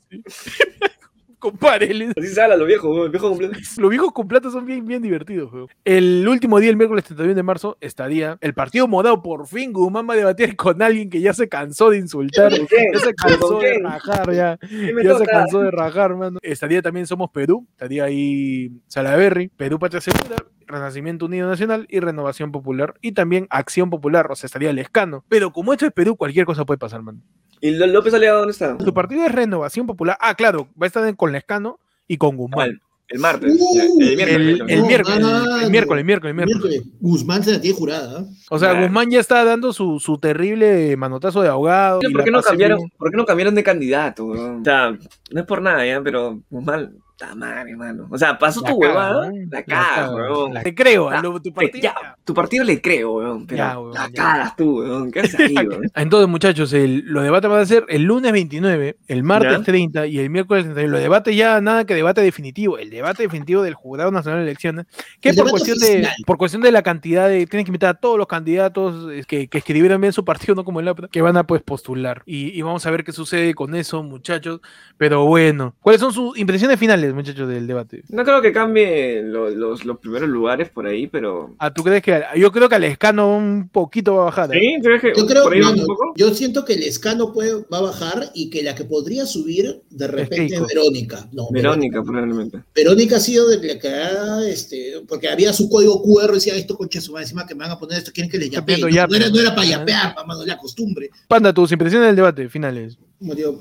[1.40, 3.54] Compadre, le- Así se habla los viejos, weón, el viejo completo.
[3.78, 5.52] los viejos con plata son bien, bien divertidos.
[5.54, 5.68] weón.
[5.86, 9.22] El último día, el miércoles 31 de marzo, estaría el Partido Morado.
[9.22, 12.52] Por fin Guzmán va a debatir con alguien que ya se cansó de insultar.
[12.52, 12.68] ¿Con?
[12.94, 14.58] Ya se ¿Con cansó de rajar, ya.
[14.58, 16.40] ¿Qué me Ya se cansó de rajar, mano.
[16.42, 22.52] Estaría también Somos Perú, estaría ahí Salaberry, Perú Patria Segura, Renacimiento Unido Nacional y Renovación
[22.52, 25.24] Popular y también Acción Popular, o sea, estaría Lescano.
[25.30, 27.22] Pero como esto es Perú, cualquier cosa puede pasar, mano.
[27.62, 28.78] ¿Y López Aliaga dónde está?
[28.78, 30.18] Tu partido es Renovación Popular.
[30.22, 32.70] Ah, claro, va a estar con Lescano y con Guzmán.
[32.70, 33.58] El, el martes.
[33.60, 34.30] Uh, el miércoles.
[34.30, 36.46] El, el No, miércoles, el, miércoles, el miércoles, el miércoles.
[36.46, 36.82] Miércoles.
[37.00, 38.20] Guzmán se la tiene jurada.
[38.20, 38.26] ¿ah?
[38.50, 38.86] O sea, Claro.
[38.86, 42.00] Guzmán ya está dando su, su terrible manotazo de ahogado.
[42.02, 42.90] y ¿Por qué, no cambiaron.
[42.98, 44.26] ¿Por qué no cambiaron de candidato?
[44.28, 44.92] O sea,
[45.32, 48.08] no es por nada, ya, pero Guzmán, está mal, hermano.
[48.12, 49.36] O sea, pasó La tu huevada, ¿no?
[49.50, 50.14] la cagas, caga.
[50.14, 50.54] weón.
[50.54, 51.82] La- Te creo, lo- tu Eh, partido.
[51.82, 55.12] ya, tu partido le creo, weón, pero Ya, weón, la cagas tú, weón.
[55.12, 55.90] ¿Qué haces ahí, weón?
[55.96, 59.64] Entonces, muchachos, el, los debates van a ser el lunes 29, el martes Ya.
[59.64, 60.92] 30 30 y el miércoles 31.
[60.92, 62.78] Los debates ya nada que debate definitivo.
[62.78, 64.86] El debate definitivo del Jurado Nacional de Elecciones,
[65.20, 67.48] que El por cuestión, de, por cuestión de la cantidad de.
[67.48, 70.64] Tienen que invitar a todos los candidatos eh, que, que escribieron bien su partido, no
[70.64, 72.22] como el APRA, que van a pues postular.
[72.28, 74.62] Y, y vamos a ver qué sucede con eso, muchachos.
[74.98, 78.04] Pero bueno, ¿cuáles son sus impresiones finales, muchachos, del debate?
[78.10, 81.56] No creo que cambie lo- los, los primeros lugares por ahí, pero.
[81.60, 82.24] Ah, ¿tú crees que.?
[82.38, 84.56] Yo creo que al escano un poquito va a bajar.
[84.56, 84.60] ¿eh?
[84.60, 84.82] ¿Sí?
[84.82, 86.14] ¿Crees que Yo creo por ahí va mano, un poco?
[86.16, 89.82] yo siento que el escano puede, va a bajar y que la que podría subir
[89.90, 90.62] de repente es.
[90.68, 91.28] Verónica.
[91.32, 92.60] No, Verónica, probablemente.
[92.76, 96.78] Verónica ha sido de la que ha, este, porque había su código QR, decía esto
[96.78, 98.80] concha su encima que me van a poner esto, quieren que les yapeen.
[98.82, 99.56] pidiendo No, no era, no era ¿no?
[99.56, 101.10] para yapear, pa, mano, la costumbre.
[101.28, 102.98] Panda, tus impresiones del debate finales.
[103.20, 103.60] Como digo,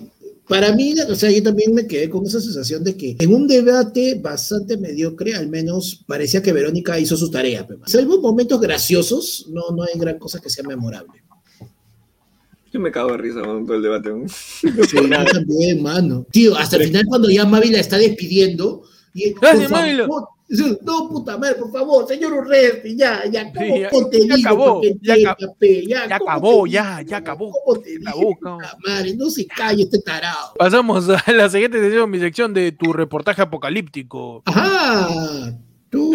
[0.48, 3.46] para mí, o sea, yo también me quedé con esa sensación de que en un
[3.46, 7.66] debate bastante mediocre, al menos parecía que Verónica hizo su tarea.
[7.66, 7.76] pe.
[7.86, 11.22] Salvo momentos graciosos, no, no hay gran cosa que sea memorable.
[12.72, 14.10] Yo me cago de risa con todo el debate.
[14.28, 16.26] Sí, yo también, mano.
[16.30, 18.82] Tío, hasta el final cuando ya Mavi la está despidiendo.
[19.14, 23.80] Y, Gracias, por favor, no, puta madre, por favor, señor Urresti, ya, ya, ¿cómo Sí,
[23.80, 25.86] ya- te ya digo acabó, ya acabó, pe?
[25.86, 27.10] ya, ya ¿cómo acabó, te ya, digo?
[27.10, 27.52] ya acabó.
[27.52, 28.52] ¿Cómo te La digo, boca.
[28.56, 29.16] puta madre?
[29.16, 30.54] No se calle este tarado.
[30.58, 34.42] Pasamos a la siguiente sección, mi sección de tu reportaje apocalíptico.
[34.46, 35.52] Ajá.
[35.90, 36.12] Tú.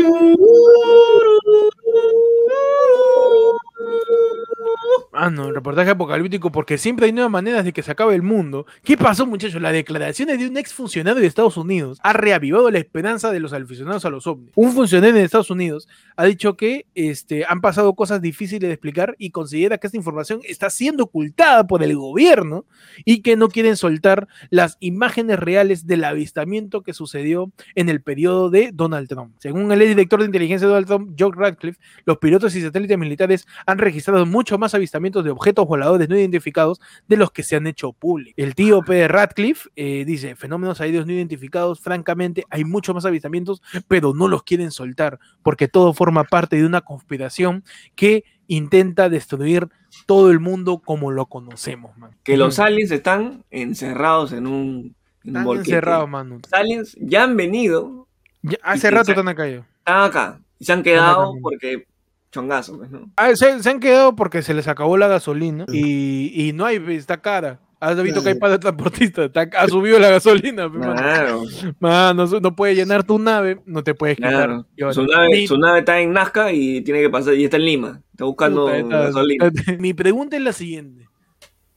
[5.14, 8.66] Ah, no, reportaje apocalíptico porque siempre hay nuevas maneras de que se acabe el mundo.
[8.84, 9.62] ¿Qué pasó, muchachos?
[9.62, 13.54] Las declaraciones de un ex funcionario de Estados Unidos ha reavivado la esperanza de los
[13.54, 14.52] aficionados a los ovnis.
[14.56, 19.16] Un funcionario de Estados Unidos ha dicho que este, han pasado cosas difíciles de explicar
[19.18, 22.66] y considera que esta información está siendo ocultada por el gobierno
[23.06, 28.50] y que no quieren soltar las imágenes reales del avistamiento que sucedió en el periodo
[28.50, 29.36] de Donald Trump.
[29.40, 33.48] Según el director de inteligencia de Donald Trump, Joe Radcliffe, los pilotos y satélites militares
[33.66, 37.68] han registrado mucho más avistamientos de objetos voladores no identificados de los que se han
[37.68, 38.34] hecho públicos.
[38.36, 39.08] El tío P.
[39.08, 44.44] Radcliffe eh, dice, fenómenos aéreos no identificados, francamente hay mucho más avistamientos, pero no los
[44.44, 47.64] quieren soltar, porque todo forma parte de una conspiración
[47.96, 49.70] que intenta destruir
[50.06, 52.12] todo el mundo como lo conocemos, man.
[52.24, 56.40] Que los aliens están encerrados en un, en Están encerrados, mano.
[56.44, 58.06] Los aliens ya han venido,
[58.42, 60.42] Ya- hace rato están acá están acá.
[60.60, 61.88] Y se han quedado porque
[62.32, 63.12] chongazo, pues, ¿no?
[63.18, 66.78] Ah, se, se han quedado porque se les acabó la gasolina y, y no hay,
[66.90, 67.60] está cara.
[67.80, 70.94] Has visto que hay para transportistas, está- ha subido la gasolina, mano.
[70.94, 71.42] Claro,
[71.80, 74.64] Mano, no, no puede llenar tu nave, no te puedes quitar.
[74.76, 74.94] claro.
[74.94, 77.66] Su nave, mi, su nave está en Nazca y tiene que pasar, y está en
[77.66, 78.02] Lima.
[78.12, 79.52] Está buscando puta, está- gasolina.
[79.80, 81.08] mi pregunta es la siguiente.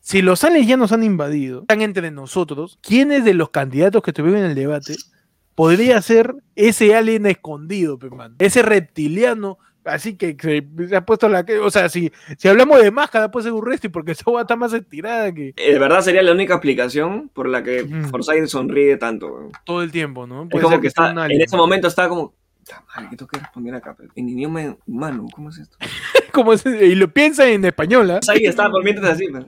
[0.01, 4.11] Si los aliens ya nos han invadido, están entre nosotros, ¿quiénes de los candidatos que
[4.11, 4.95] estuvieron en el debate
[5.55, 8.35] podría ser ese alien escondido, mano?
[8.39, 11.45] Ese reptiliano, así que se, se ha puesto la...
[11.63, 14.57] O sea, si, si hablamos de máscara, puede ser un resto, porque esa va está
[14.57, 18.09] más estirada que Eh, De verdad sería la única explicación por la que Ujú.
[18.09, 19.51] Forsyth sonríe tanto.
[19.65, 20.45] todo el tiempo, ¿no?
[20.45, 21.43] Es Puede como ser que sea está, en alien.
[21.43, 23.97] ese momento está como, "Puta madre, ¿qué tengo que responder acá?
[24.17, 25.77] En idioma humano, ¿cómo es esto?
[26.33, 28.19] Como ese- y lo piensa en español, ¿ah?
[28.29, 29.29] Ahí está, por mientras así.
[29.29, 29.39] pe.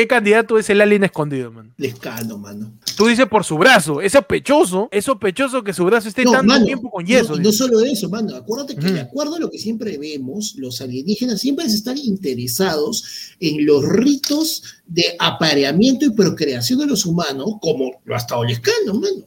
[0.00, 1.74] ¿Qué candidato es el alien escondido, man?
[1.76, 2.72] Lescano, mano.
[2.96, 6.46] Tú dices por su brazo, es sospechoso, es sospechoso que su brazo esté No, tanto
[6.46, 7.34] mano, tiempo con no, yeso.
[7.34, 7.58] y no dice.
[7.58, 8.34] solo eso, mano.
[8.34, 13.66] Acuérdate que, de acuerdo a lo que siempre vemos, los alienígenas siempre están interesados en
[13.66, 19.26] los ritos de apareamiento y procreación de los humanos, como lo ha estado Lescano, mano.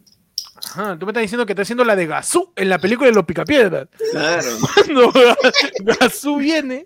[0.75, 3.15] Ajá, tú me estás diciendo que está haciendo la de Gazú en la película de
[3.15, 3.87] los Picapiedras.
[4.11, 4.47] Claro.
[4.73, 5.13] Cuando
[5.99, 6.83] Gazú viene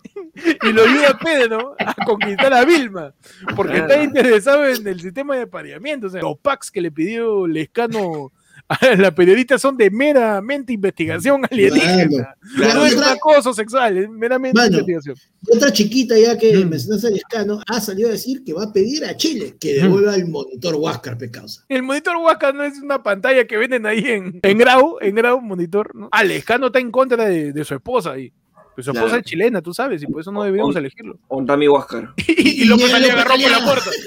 [0.62, 3.14] y lo ayuda a Pedro a conquistar a Vilma,
[3.56, 3.88] porque Claro.
[3.94, 6.08] está interesado en el sistema de apareamiento.
[6.08, 8.32] O sea, los packs que le pidió Lescano
[8.70, 12.36] a la periodista son de meramente investigación alienígena.
[12.56, 14.80] Claro, no es otra- un acoso sexual, es meramente Mano.
[14.80, 15.16] investigación.
[15.50, 16.70] Otra chiquita ya que Mm.
[16.70, 20.16] mencionaste a Lescano ha salido a decir que va a pedir a Chile que devuelva
[20.16, 21.64] el monitor Huáscar, pe causa.
[21.70, 25.40] El monitor Huasca no es una pantalla que venden ahí en, en Grau, en Grau
[25.40, 26.10] monitor, ¿no?
[26.12, 28.34] Alejandro está en contra de, de su esposa ahí.
[28.76, 29.20] Pues su esposa Claro.
[29.22, 31.18] es chilena, tú sabes, y por eso no debíamos On- elegirlo.
[31.30, 32.14] Ontami Huáscar.
[32.28, 33.90] Y, y López Ali López agarró por la puerta.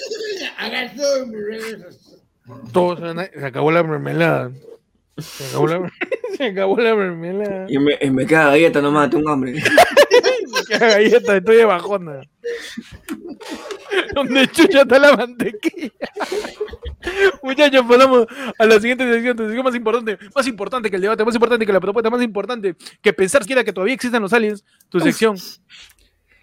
[2.50, 2.72] Agarró mi regreso.
[2.72, 4.50] Todo se, acabó la mermelada.
[5.18, 5.92] Se acabó la,
[6.36, 7.66] se acabó la mermelada.
[7.68, 9.62] Y me, y me queda galleta nomás, tengo hambre.
[10.68, 12.20] Qué galleta, estoy de bajona.
[14.14, 15.90] Donde chucha está la mantequilla.
[17.42, 18.26] Muchachos, pasamos
[18.58, 19.64] a la siguiente sección.
[19.64, 23.12] Más importante, más importante que el debate, más importante que la propuesta, más importante que
[23.12, 24.64] pensar siquiera que todavía existen los aliens.
[24.88, 25.36] Tu sección.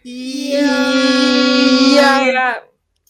[0.03, 0.53] Y,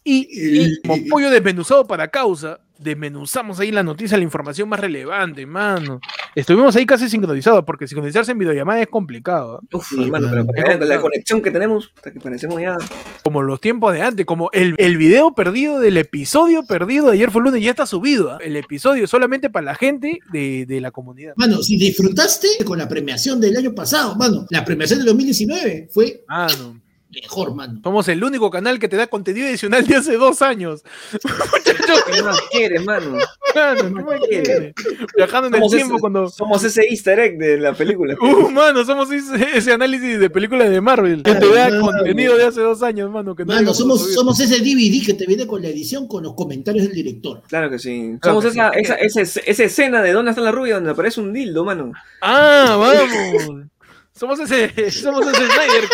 [0.04, 6.00] y como pollo desmenuzado para causa, desmenuzamos ahí la noticia, la información más relevante, mano.
[6.36, 9.60] Estuvimos ahí casi sincronizados, porque sincronizarse en videollamada es complicado.
[9.64, 9.76] ¿eh?
[9.76, 12.78] Uf, hermano, pero para que vean la conexión que tenemos, hasta que parecemos ya.
[13.24, 17.32] Como los tiempos de antes, como el, el video perdido del episodio perdido de ayer
[17.32, 18.32] fue lunes, ya está subido.
[18.32, 18.38] ¿ah?
[18.42, 21.34] El episodio solamente para la gente de, de la comunidad.
[21.38, 26.24] Mano, si disfrutaste con la premiación del año pasado, mano, la premiación del 2019 fue
[26.28, 26.80] Mano,
[27.22, 27.80] mejor, mano.
[27.84, 30.84] somos el único canal que te da contenido adicional de hace dos años.
[32.14, 33.18] ¿Qué más quieres, mano?
[33.56, 34.74] Mano, ¿qué más quieres?
[35.16, 36.30] Viajando en el Somos tiempo ese- cuando.
[36.30, 38.16] Somos ese easter egg de la película.
[38.28, 41.24] Uh, mano, somos ese, ese análisis de películas de Marvel.
[41.24, 41.82] Que te da Mano.
[41.82, 43.36] contenido de hace dos años, mano.
[43.36, 46.34] Que no Mano, somos, somos ese DVD que te viene con la edición con los
[46.36, 47.42] comentarios del director.
[47.48, 48.16] Claro que sí.
[48.22, 48.80] Claro Somos que esa, sí.
[49.06, 51.94] esa, esa, esa escena de dónde está la rubia donde aparece un dildo, mano.
[52.22, 53.66] Ah, vamos.
[54.14, 55.84] Somos ese, somos ese Snyder.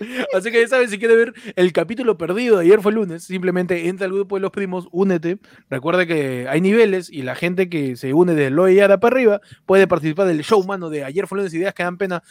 [0.34, 3.88] Así que ya sabes, si quieres ver el capítulo perdido de ayer fue lunes, simplemente
[3.88, 5.38] entra al grupo de los primos, únete.
[5.70, 9.16] Recuerda que hay niveles y la gente que se une de Loe y Ara para
[9.16, 12.22] arriba puede participar del show, mano, de ayer fue lunes, ideas que dan pena,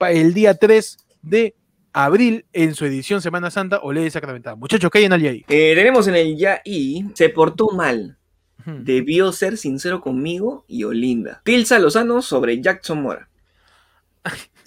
[0.00, 1.54] el día 3 de
[1.94, 4.56] abril en su edición Semana Santa o Ley Sacramentada.
[4.56, 5.44] Muchachos, ¿qué hay en el ahí?
[5.48, 8.18] Eh, tenemos en el ya y se portó mal.
[8.66, 11.42] Debió ser sincero conmigo y Olinda.
[11.44, 13.28] Tilsa Lozano sobre Jackson Mora.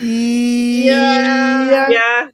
[0.00, 2.30] Y Ya.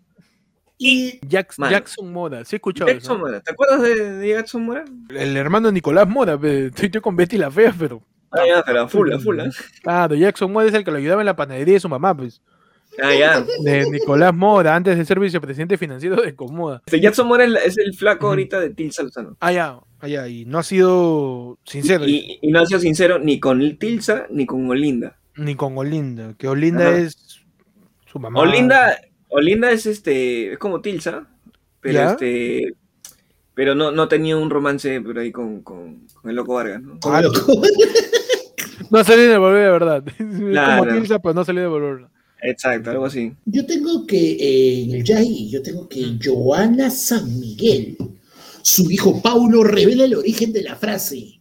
[0.78, 1.72] Y Jax- Mano.
[1.72, 2.98] Jackson Mora, sí he escuchado eso.
[2.98, 3.40] Jackson Mora.
[3.40, 4.84] ¿Te acuerdas de, de Jackson Mora?
[5.08, 8.02] El hermano de Nicolás Mora, pe, estoy yo con Betty la fea, pero.
[8.30, 9.40] Ah, ya, pero a full, a full.
[9.40, 9.50] ¿eh?
[9.82, 12.42] Claro, Jackson Mora es el que lo ayudaba en la panadería de su mamá, pues.
[13.02, 13.42] Ah, ya.
[13.62, 16.82] De Nicolás Mora, antes de ser vicepresidente financiero de Comoda.
[16.84, 19.34] Este Jackson Mora es, la- es el flaco ahorita de Tilsa Lozano.
[19.40, 23.18] Ah, ya, ah, ya, y no ha sido sincero, Y, y no ha sido sincero
[23.18, 25.16] ni con Tilsa ni con Olinda.
[25.36, 26.98] ni con Olinda, que Olinda Ajá.
[26.98, 27.16] es
[28.16, 28.40] su mamá.
[28.40, 28.98] Olinda,
[29.28, 31.26] Olinda es este, es como Tilsa,
[31.80, 32.10] pero ¿Ya?
[32.12, 32.74] este,
[33.54, 36.98] pero no, no tenía un romance por ahí con, con, con el loco Vargas, ¿no?
[37.04, 37.32] Ah, lo-
[38.90, 40.04] No salió de devolver la verdad.
[40.18, 40.84] Es Claro.
[40.84, 42.10] como Tilsa, pero no salió de devolverla.
[42.42, 43.32] Exacto, algo así.
[43.46, 46.18] yo tengo que, eh, en el Yai, yo tengo que Mm.
[46.22, 47.96] Joana San Miguel,
[48.62, 51.40] su hijo Paulo, revela el origen de la frase: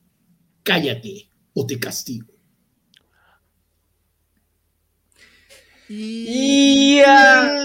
[0.63, 2.28] Cállate o te castigo.
[5.89, 7.63] Y ya.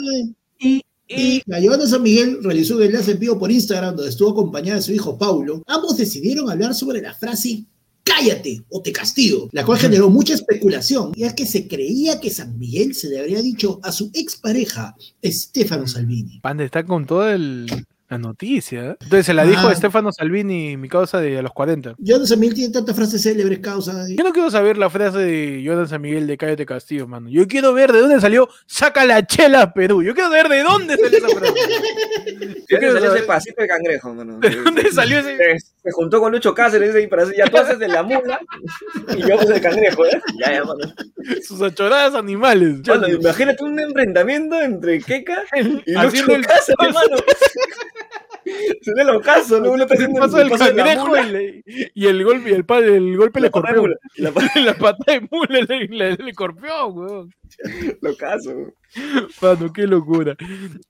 [0.59, 4.31] Y, y la Joana San Miguel realizó un enlace en vivo por Instagram donde estuvo
[4.31, 5.63] acompañada de su hijo Paulo.
[5.67, 7.65] Ambos decidieron hablar sobre la frase
[8.03, 12.59] cállate o te castigo, la cual generó mucha especulación, ya que se creía que San
[12.59, 16.41] Miguel se le habría dicho a su expareja, Stefano Salvini.
[16.41, 17.67] Pande está con toda el-
[18.11, 18.81] la noticia.
[18.91, 18.97] ¿eh?
[19.01, 19.71] Entonces se la dijo Ah.
[19.71, 21.95] a Stefano Salvini, mi causa de a los 40.
[22.05, 24.05] Joana San Miguel tiene tantas frases célebres, causa.
[24.09, 27.29] Yo no quiero saber la frase de Jonathan San Miguel de Cállate Castillo, mano.
[27.31, 30.03] Yo quiero ver de dónde salió Saca la chela Perú.
[30.03, 31.55] Yo quiero ver de dónde salió esa frase.
[32.71, 34.39] ¿De quiero dónde salió saber- ese pasito de cangrejo, mano?
[34.41, 35.37] ¿De dónde salió ese?
[35.37, 38.41] Se, se juntó con Lucho Cáceres y para hacer, ya tú haces de la mula
[39.17, 40.21] y yo haces de cangrejo, ¿eh?
[40.41, 40.81] Ya, ya, mano.
[41.43, 42.81] Sus achoradas animales.
[42.89, 45.45] Mano, imagínate un enfrentamiento entre Keka
[45.87, 47.17] y Lucho el Cáceres, mano.
[48.83, 49.73] Se ve el ocaso, ¿no?
[49.73, 51.17] Uno está El paso del cangrejo
[51.95, 53.83] y, el golpe, y el, el golpe le la pata de corrió.
[53.83, 57.35] mula, y la pata La pata de mula le, le, le corpió, weón.
[58.01, 58.73] de ocaso.
[59.41, 60.37] Mano, qué locura.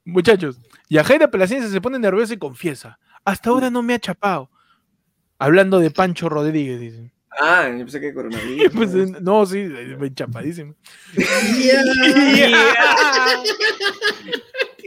[0.04, 0.58] Muchachos,
[0.88, 2.98] Yajaira Palaciense se pone nerviosa y confiesa.
[3.24, 4.50] Hasta ahora no me ha chapado.
[5.38, 7.12] Hablando de Pancho Rodríguez, dice.
[7.38, 8.72] Ah, yo pensé que coronavirus.
[8.74, 9.02] Pues, ¿no?
[9.02, 10.74] eh, no, sí, eh, chapadísimo.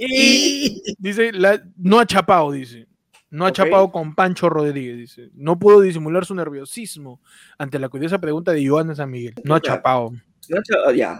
[0.09, 2.87] Y- Dice, la, no ha chapado, dice.
[3.29, 5.29] No ha chapado con Pancho Rodríguez, dice.
[5.33, 7.19] No pudo disimular su nerviosismo
[7.57, 9.33] ante la curiosa pregunta de Joana San Miguel.
[9.43, 10.11] No ha chapado.
[10.49, 11.19] No, ah, ya.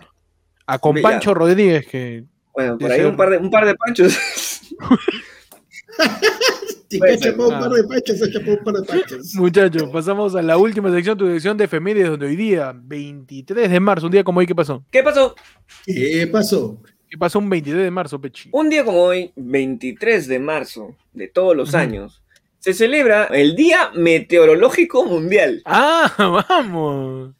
[0.68, 1.02] A con Ya.
[1.02, 4.14] Pancho Rodríguez, que Bueno, por Dice- ahí un par de, un par de panchos.
[6.90, 7.20] Ser.
[7.20, 7.60] chapado un Ah.
[7.62, 9.34] par de panchos, ha chapado un par de panchos.
[9.36, 13.80] Muchachos, pasamos a la última sección, tu sección de efemérides, donde hoy día, 23 de
[13.80, 14.86] marzo, un día como hoy, ¿qué pasó?
[14.92, 15.34] ¿Qué pasó?
[15.86, 16.80] ¿Qué pasó?
[17.14, 18.50] ¿Qué pasó un 23 de marzo, Pechi?
[18.52, 22.24] Un día como hoy, 23 de marzo de todos los años,
[22.58, 25.62] se celebra el Día Meteorológico Mundial.
[25.64, 26.12] ¡Ah,
[26.50, 27.36] vamos!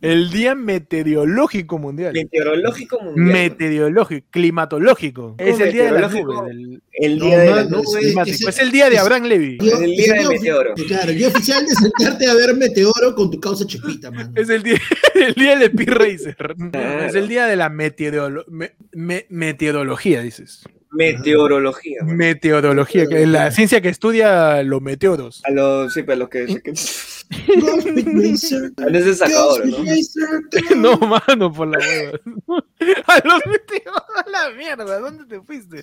[0.00, 2.12] El Día Meteorológico Mundial.
[2.12, 3.26] Meteorológico mundial.
[3.32, 5.34] Meteorológico, climatológico.
[5.38, 6.48] Es el día de la nube.
[6.48, 8.00] del- el No, día de la nube.
[8.26, 9.58] ese- Es el día de Abraham Levy.
[9.60, 10.74] Es el día del ofi- meteoro.
[10.86, 14.32] Claro, el día oficial de sentarte a ver meteoro con tu causa chepita, mano.
[14.34, 14.78] Es el día,
[15.14, 16.54] el día del Speed Racer.
[16.72, 17.04] Claro.
[17.04, 20.64] Es el día de la meteorolo- me- me- meteorología, dices.
[20.90, 21.98] Meteorología.
[22.02, 25.42] Meteorología, que es la ciencia que estudia los meteoros.
[25.44, 26.46] A los, sí, para los que.
[26.64, 26.72] que-
[27.30, 29.62] Es sacador,
[30.76, 30.96] ¿no?
[30.98, 32.18] Mano, por la hueva.
[33.06, 35.82] A los meteoros, a la mierda, ¿dónde te fuiste?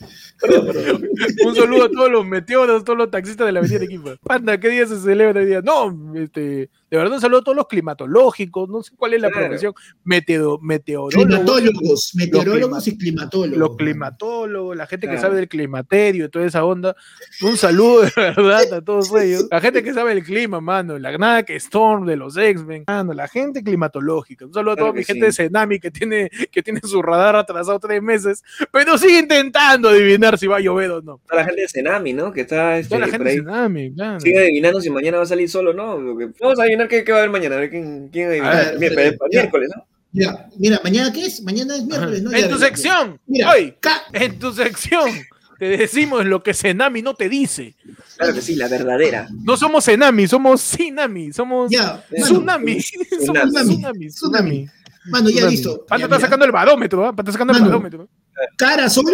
[1.46, 4.16] Un saludo a todos los meteoros, todos los taxistas de la avenida Arequipa.
[4.24, 5.62] Panda, ¿qué día se celebra hoy día?
[5.62, 9.30] No, este, de verdad un saludo a todos los climatológicos, no sé cuál es la
[9.30, 9.48] Claro.
[9.48, 9.74] profesión,
[10.06, 13.58] meteo, meteorólogos, Climatólogos, meteorólogos y climatólogos.
[13.58, 16.96] los climatólogos, la gente que sabe del climaterio y toda esa onda.
[17.42, 19.48] Un saludo de verdad a todos ellos.
[19.52, 20.98] La gente que sabe del clima, mano.
[20.98, 23.14] La nada que Storm de los X-Men, mano.
[23.14, 24.46] La gente climatológica.
[24.46, 25.26] Un saludo a Claro toda mi gente sí.
[25.26, 30.38] de Senami que tiene, que tiene su radar atrasado tres meses, pero sigue intentando adivinar
[30.38, 31.22] si va a llover o no.
[31.32, 32.32] La gente de Senami, ¿no?
[32.32, 33.36] Que está este, Toda la gente de.
[33.36, 34.20] Senami, claro.
[34.20, 36.16] Sigue adivinando si mañana va a salir solo o no.
[36.40, 37.56] Vamos a adivinar qué, qué va a haber mañana.
[37.56, 38.52] A ver quién, quién adivina.
[38.52, 39.86] A ver, miércoles, ¿no?
[40.16, 41.42] Mira, mira, ¿mañana qué es?
[41.42, 42.32] Mañana es miércoles, ¿no?
[42.32, 43.76] En tu sección, Mira, hoy,
[44.14, 45.10] en tu sección,
[45.58, 47.76] te decimos lo que Senami no te dice.
[48.18, 49.28] Claro que sí, la verdadera.
[49.44, 52.82] No somos Senami, somos Sinami, somos ya, Tsunami.
[53.26, 53.52] Somos Tsunami.
[53.76, 54.08] Tsunami.
[54.08, 54.70] Tsunami.
[55.08, 55.52] Mano, ya Tsunami.
[55.56, 55.86] listo.
[55.88, 56.20] Panda Ya, está mira.
[56.28, 57.16] sacando el barómetro, ¿ah?
[57.16, 58.10] Panda está sacando el barómetro.
[58.58, 59.06] Cara sol,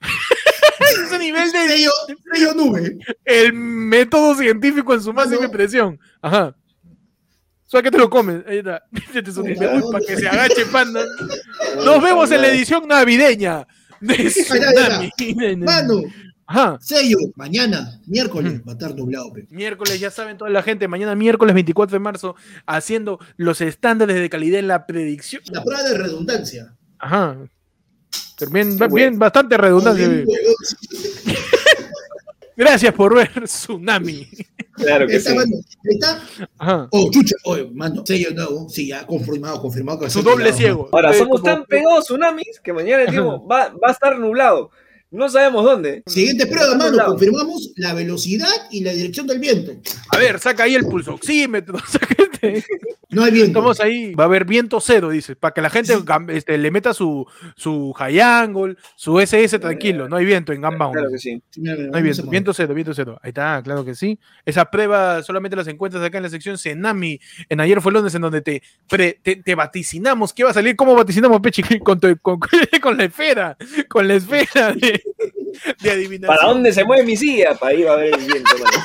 [1.06, 1.90] Ese nivel de sello,
[2.34, 2.98] sello nube.
[3.24, 5.46] el método científico en su máxima Mano.
[5.46, 5.98] expresión.
[6.20, 6.56] Ajá.
[7.66, 8.42] ¿Sabes qué te lo comes?
[8.46, 8.82] Ahí está.
[9.14, 9.40] Este.
[9.40, 9.54] Uy,
[9.92, 11.04] para que se agache, panda.
[11.84, 13.66] Nos vemos en la edición navideña
[14.02, 15.10] de Tsunami.
[16.44, 16.78] Ajá.
[16.80, 19.46] sello, mañana, miércoles, va a estar nublado, pe.
[19.48, 22.36] Miércoles, ya saben toda la gente, mañana miércoles 24 de marzo,
[22.66, 25.40] haciendo los estándares de calidad en la predicción.
[25.46, 26.74] La prueba de redundancia.
[26.98, 27.38] Ajá.
[28.38, 30.24] Pero bien, Sí, bien, bastante redundancia.
[32.62, 34.28] Gracias por ver Tsunami.
[34.74, 35.36] Claro que Está, sí.
[35.36, 36.22] mano, está.
[36.58, 36.88] Ajá.
[36.92, 38.68] Oh, chucha, oh, mano, sello nuevo.
[38.68, 40.88] Sí, ya confirmado, confirmado que Su doble ciego.
[40.92, 44.70] Ahora, somos tan pegados tsunamis que mañana el tiempo va, va a estar nublado.
[45.12, 46.02] No sabemos dónde.
[46.06, 49.72] Siguiente prueba, mano, confirmamos la velocidad y la dirección del viento.
[50.10, 51.78] A ver, saca ahí el pulsoxímetro.
[51.86, 52.64] saca este.
[53.10, 53.48] No hay viento.
[53.58, 54.14] Estamos ahí.
[54.14, 55.36] Va a haber viento cero, dice.
[55.36, 55.94] Para que la gente
[56.28, 60.08] este, le meta su, su high angle, su SS tranquilo.
[60.08, 61.42] No hay viento en Gamba Claro que sí.
[61.58, 63.20] No hay viento, viento cero, viento cero.
[63.22, 64.18] Ahí está, claro que sí.
[64.46, 67.20] Esa prueba solamente las encuentras acá en la sección Senami.
[67.50, 70.32] En ayer fue lunes en donde te, pre- te, te vaticinamos.
[70.32, 70.74] ¿Qué va a salir?
[70.74, 71.62] ¿Cómo vaticinamos, Pechi?
[71.80, 72.40] Con, tu- con,
[72.80, 73.58] con la esfera.
[73.90, 75.01] Con la esfera de,
[75.82, 76.36] de adivinación.
[76.36, 77.54] ¿Para dónde se mueve mi silla?
[77.54, 78.84] Para va a haber el viento, mano.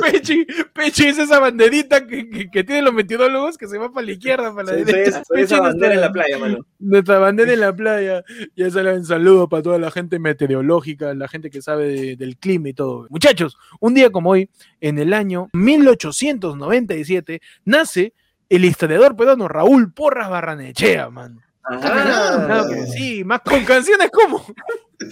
[0.00, 4.06] Pechi, Pechi es esa banderita que, que, que tienen los meteorólogos que se va para
[4.06, 5.10] la izquierda, para la Soy, derecha.
[5.10, 6.58] soy- soy Pechi esa bandera en la playa, mano.
[6.78, 8.22] Nuestra bandera en la playa.
[8.54, 12.68] Ya saben, saludos para toda la gente meteorológica, la gente que sabe de- del clima
[12.68, 13.08] y todo.
[13.10, 14.48] Muchachos, un día como hoy,
[14.80, 18.12] en el año 1897, nace
[18.48, 21.42] el historiador peruano Raúl Porras Barranechea, mano.
[21.68, 24.44] Que sí, más con canciones como.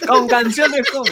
[0.09, 1.05] Con canciones como.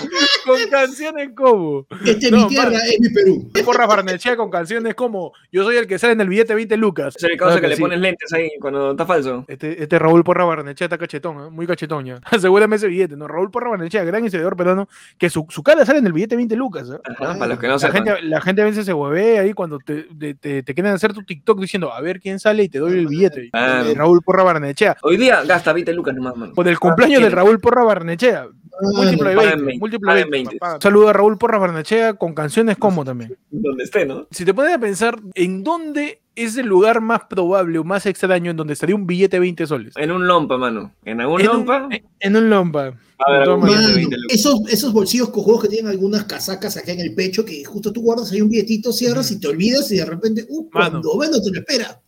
[0.45, 1.87] Con canciones como.
[2.05, 3.51] Esta es No, mi tierra, es mi Perú.
[3.65, 7.15] Porras Barranechea con canciones como Yo soy el que sale en el billete 20 lucas.
[7.17, 7.83] Es el causa Claro que le sí.
[7.83, 9.45] pones lentes ahí cuando está falso.
[9.49, 11.51] Este, este Raúl Porra Barnechea está cachetón, ¿eh?
[11.51, 12.21] muy cachetón ya.
[12.25, 13.29] Asegúrame ese billete, ¿no?
[13.29, 16.57] Raúl Porra Barnechea, gran historiador peruano, que su, su cara sale en el billete 20
[16.57, 16.89] lucas.
[16.91, 16.99] ¿eh?
[17.05, 18.05] Ajá, para los que no La sepan.
[18.05, 21.13] gente, la gente a veces se hueve ahí cuando te, te, te- te quieren hacer
[21.13, 23.51] tu TikTok diciendo a ver quién sale y te doy el billete.
[23.53, 23.85] Ah.
[23.95, 24.97] Raúl Porra Barnechea.
[25.03, 26.53] Hoy día gasta 20 lucas nomás, mano.
[26.55, 28.49] Por el cumpleaños del Raúl Porra Barnechea.
[28.81, 29.65] Múltiplo de pagan 20.
[29.67, 30.59] 20, múltiplo de pagan 20, 20.
[30.59, 30.79] papá.
[30.83, 33.37] Saludo a Raúl Porra Barnechea con canciones como también.
[33.51, 34.27] Donde esté, ¿no?
[34.31, 38.51] Si te pones a pensar en dónde es el lugar más probable o más extraño
[38.51, 39.95] en donde estaría un billete de 20 soles.
[39.97, 40.93] En un lompa, mano.
[41.05, 41.89] En algún En un- lompa.
[41.91, 42.81] en- en un lompa.
[43.17, 44.35] A ver, de todas algún Mano, 20 lucas.
[44.37, 48.03] esos, esos bolsillos cojudos que tienen algunas casacas acá en el pecho, que justo tú
[48.03, 51.01] guardas ahí un billetito, cierras y te olvidas y de repente, uh, Mano.
[51.01, 52.01] cuando no te lo espera.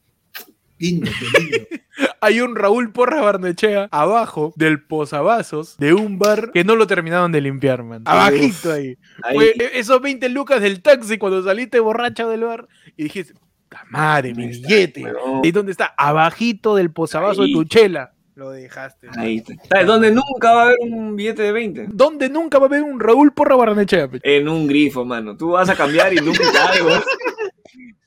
[0.78, 1.66] Lindo, qué lindo.
[2.20, 7.32] Hay un Raúl Porras Barnechea abajo del posavasos de un bar que no lo terminaron
[7.32, 8.02] de limpiar, man.
[8.04, 8.98] Abajito ahí.
[9.22, 9.34] Ahí.
[9.34, 13.34] Fue esos 20 lucas del taxi cuando saliste borracho del bar y dijiste,
[13.70, 15.04] "Ta madre, mi billete.
[15.42, 15.94] ¿Y dónde está?
[15.96, 17.52] Abajito del posavasos Ahí.
[17.52, 18.12] de tu chela.
[18.34, 19.08] Lo dejaste.
[19.16, 19.54] Ahí está.
[19.70, 21.86] ¿Sabes dónde nunca va a haber un billete de 20?
[21.88, 24.10] ¿Dónde nunca va a haber un Raúl Porras Barnechea?
[24.22, 25.34] En un grifo, mano.
[25.38, 26.42] Tú vas a cambiar y nunca
[26.84, 27.00] weón.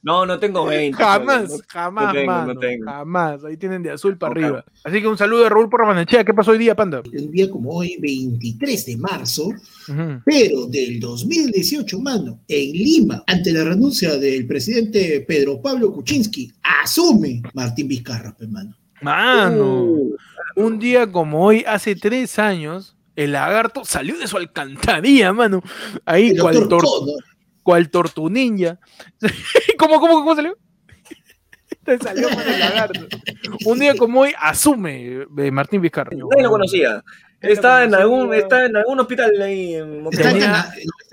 [0.01, 0.97] No, no tengo 20.
[0.97, 2.86] Jamás, no- jamás, tengo, no mano, tengo.
[2.86, 3.43] jamás.
[3.43, 4.66] Ahí tienen de azul para arriba.
[4.84, 6.24] Así que un saludo de Raúl Porramanechea.
[6.24, 7.01] ¿Qué pasó hoy día, Panda?
[7.12, 10.22] Un día como hoy, 23 de marzo, Ujú.
[10.26, 17.41] pero del 2018, mano, en Lima, ante la renuncia del presidente Pedro Pablo Kuczynski, asume
[17.53, 18.76] Martín Vizcarra, pues, mano.
[19.01, 20.16] Mano, Uh,
[20.55, 25.62] un día como hoy, hace tres años, el lagarto salió de su alcantarilla, mano.
[26.05, 27.24] Ahí, El cual, doctor tor- Connor.
[27.70, 28.80] Cual tortu ninja.
[29.78, 30.57] ¿Cómo, cómo, cómo salió?
[31.86, 33.01] Te salió mano, el lagarto.
[33.65, 36.09] Un día como hoy, asume eh, Martín Vizcarra.
[36.11, 37.03] Nadie lo conocía.
[37.41, 40.38] Está en, algún, está en algún hospital ahí en Está en,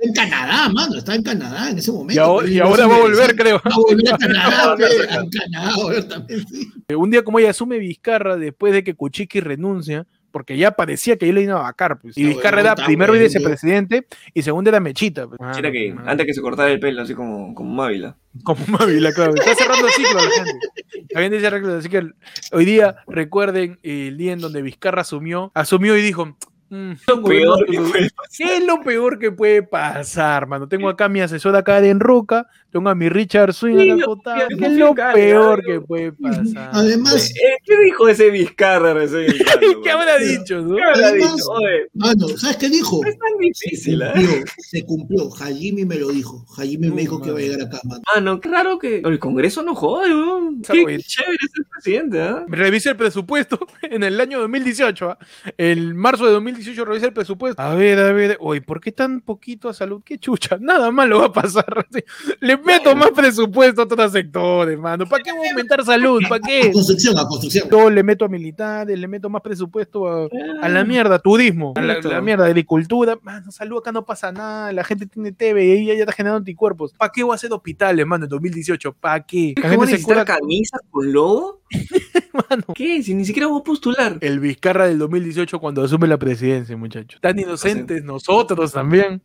[0.01, 2.15] está Canadá, mano, está en Canadá en ese momento.
[2.15, 3.57] Y ahora, y va a volver, creo.
[3.65, 6.73] Va a volver a Canadá, a Canadá, también, sí.
[6.95, 10.07] Un día como hoy asume Vizcarra después de que Kuczynski renuncia,
[10.37, 11.99] porque ya parecía que él le iba a vacar.
[11.99, 12.15] Pues.
[12.19, 13.25] Y Vizcarra era primero bueno.
[13.25, 15.27] vicepresidente y segundo era Mechita.
[15.27, 15.41] pues.
[15.57, 18.19] Mira que antes que se cortara el pelo, así como, como Mávila.
[18.45, 19.33] Como Mávila, claro.
[19.35, 20.69] Está cerrando ciclo la gente.
[21.09, 22.07] Gente dice ciclo, así que
[22.53, 26.37] hoy día recuerden el día en donde Vizcarra asumió, asumió y dijo.
[26.69, 26.93] "Mm,
[27.25, 30.69] peor que ¿Qué es lo peor que puede pasar, mano?
[30.69, 34.47] Tengo acá a mi asesora Karen Roca, tengo a mi Richard Swing Sí, acotado.
[34.51, 36.71] yo ¿Qué es lo peor que puede pasar?
[36.73, 39.27] Además, Eh, ¿Qué dijo ese Vizcarra recién?
[39.83, 40.77] ¿Qué habrá dicho, no?
[40.77, 41.51] ¿Qué habrá Además- dicho?
[41.51, 43.05] Oye, mano, ¿sabes qué dijo?
[43.05, 44.07] es tan difícil, ¿eh?
[44.15, 45.29] Cumplió, se cumplió.
[45.41, 46.45] Hajimi me lo dijo.
[46.57, 48.03] Hajimi me dijo que va a llegar acá, mano.
[48.15, 50.63] Mano, qué raro que el Congreso no jode, weón.
[50.63, 51.01] Qué bien.
[51.01, 52.45] chévere es el presidente, ¿ah?
[52.49, 55.11] Revise el presupuesto en el año 2018.
[55.11, 55.19] ¿ah?
[55.57, 57.61] El marzo de 2018 revise el presupuesto.
[57.63, 58.37] A ver, a ver.
[58.41, 60.03] Oye, ¿por qué tan poquito a salud?
[60.05, 60.59] Qué chucha.
[60.61, 61.87] Nada malo va a pasar.
[61.93, 62.01] Sí.
[62.41, 65.07] Le meto más presupuesto a otros sectores, mano.
[65.07, 66.23] ¿Para qué voy a aumentar salud?
[66.29, 66.73] ¿Para A qué?
[66.73, 67.69] construcción, a construcción.
[67.71, 70.29] Yo le meto a militares, le meto más presupuesto a,
[70.63, 73.19] a la mierda, turismo, a la, la mierda, agricultura.
[73.23, 74.73] Mano, salud, acá no pasa nada.
[74.73, 76.93] La gente tiene TV y ahí ya está generando anticuerpos.
[76.93, 78.93] ¿Para qué voy a hacer hospitales, mano, en 2018?
[78.95, 79.55] ¿Para qué?
[79.57, 81.63] La ¿Cómo gente se cura camisas con logo?
[82.51, 82.65] mano.
[82.75, 83.03] ¿Qué?
[83.03, 84.19] Si ni siquiera voy a postular.
[84.21, 87.21] El Vizcarra del 2018 cuando asume la presidencia, muchachos.
[87.21, 89.23] Tan inocentes nosotros también.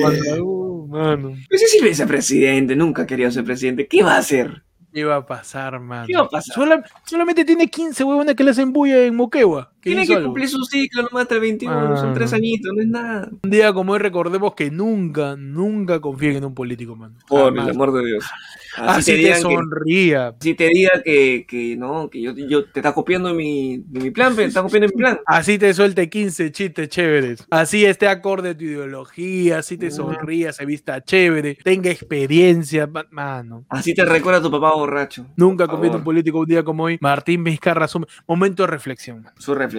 [0.00, 3.86] Cuando, uh, mano, Pues sí, sí, vicepresidente, nunca quería ser presidente.
[3.88, 4.62] ¿Qué va a hacer?
[4.92, 6.06] ¿qué va a pasar, mano?
[6.06, 6.54] ¿Qué va a pasar?
[6.54, 9.73] Sola- solamente tiene 15 huevones que le hacen bulla en Moquegua.
[9.84, 10.26] Tiene que algo.
[10.26, 12.12] cumplir su ciclo nomás hasta el 21, son Ah.
[12.14, 13.28] tres añitos, no es nada.
[13.42, 17.14] Un día como hoy recordemos que nunca, nunca confíen en un político, mano.
[17.28, 18.24] Por el amor de Dios.
[18.76, 20.34] Así, te, digan que- sonría.
[20.40, 24.00] si te diga que, que no, que yo, yo te está copiando de mi, de
[24.00, 25.20] mi plan, te está copiando de mi plan.
[25.26, 27.46] Así te suelte 15 chistes chéveres.
[27.50, 29.58] Así esté acorde a tu ideología.
[29.58, 29.90] Así te Ah.
[29.92, 31.54] sonría, se vista chévere.
[31.62, 32.86] Tenga experiencia.
[32.88, 33.64] ma- Mano.
[33.68, 35.26] Así te recuerda a tu papá borracho.
[35.36, 36.98] Nunca Por conviene un político un día como hoy.
[37.00, 38.06] Martín Vizcarra asume.
[38.26, 39.24] Momento de reflexión.
[39.38, 39.73] Su reflexión.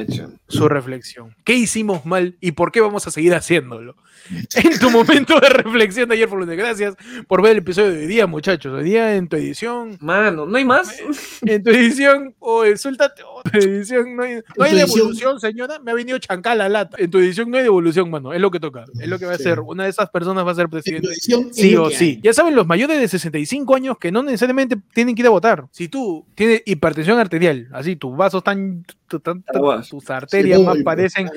[0.48, 1.36] Su reflexión.
[1.44, 3.96] ¿Qué hicimos mal y por qué vamos a seguir haciéndolo?
[4.56, 6.58] En tu momento de reflexión de ayer por lunes.
[6.58, 6.96] Gracias
[7.28, 8.74] por ver el episodio de hoy día, muchachos.
[8.74, 9.98] Hoy día en tu edición.
[10.02, 10.98] Mano, ¿no hay más?
[11.42, 12.36] En tu edición.
[12.76, 13.22] Suéltate.
[13.24, 15.80] oh, tu edición no hay, no devolución, señora.
[15.80, 16.98] Me ha venido chancal la lata.
[17.00, 18.34] En tu edición no hay devolución, mano.
[18.34, 18.86] Es lo que toca.
[19.00, 19.44] Es lo que va a Sí.
[19.44, 19.60] ser.
[19.60, 21.10] Una de esas personas va a ser presidente.
[21.16, 21.34] Sí
[21.76, 22.06] o sí.
[22.06, 22.20] hay.
[22.24, 25.66] Ya saben, los mayores de 65 años que no necesariamente tienen que ir a votar.
[25.72, 31.30] Si tú tienes hipertensión arterial, así tus vasos están, tus arterias Sí, más parecen.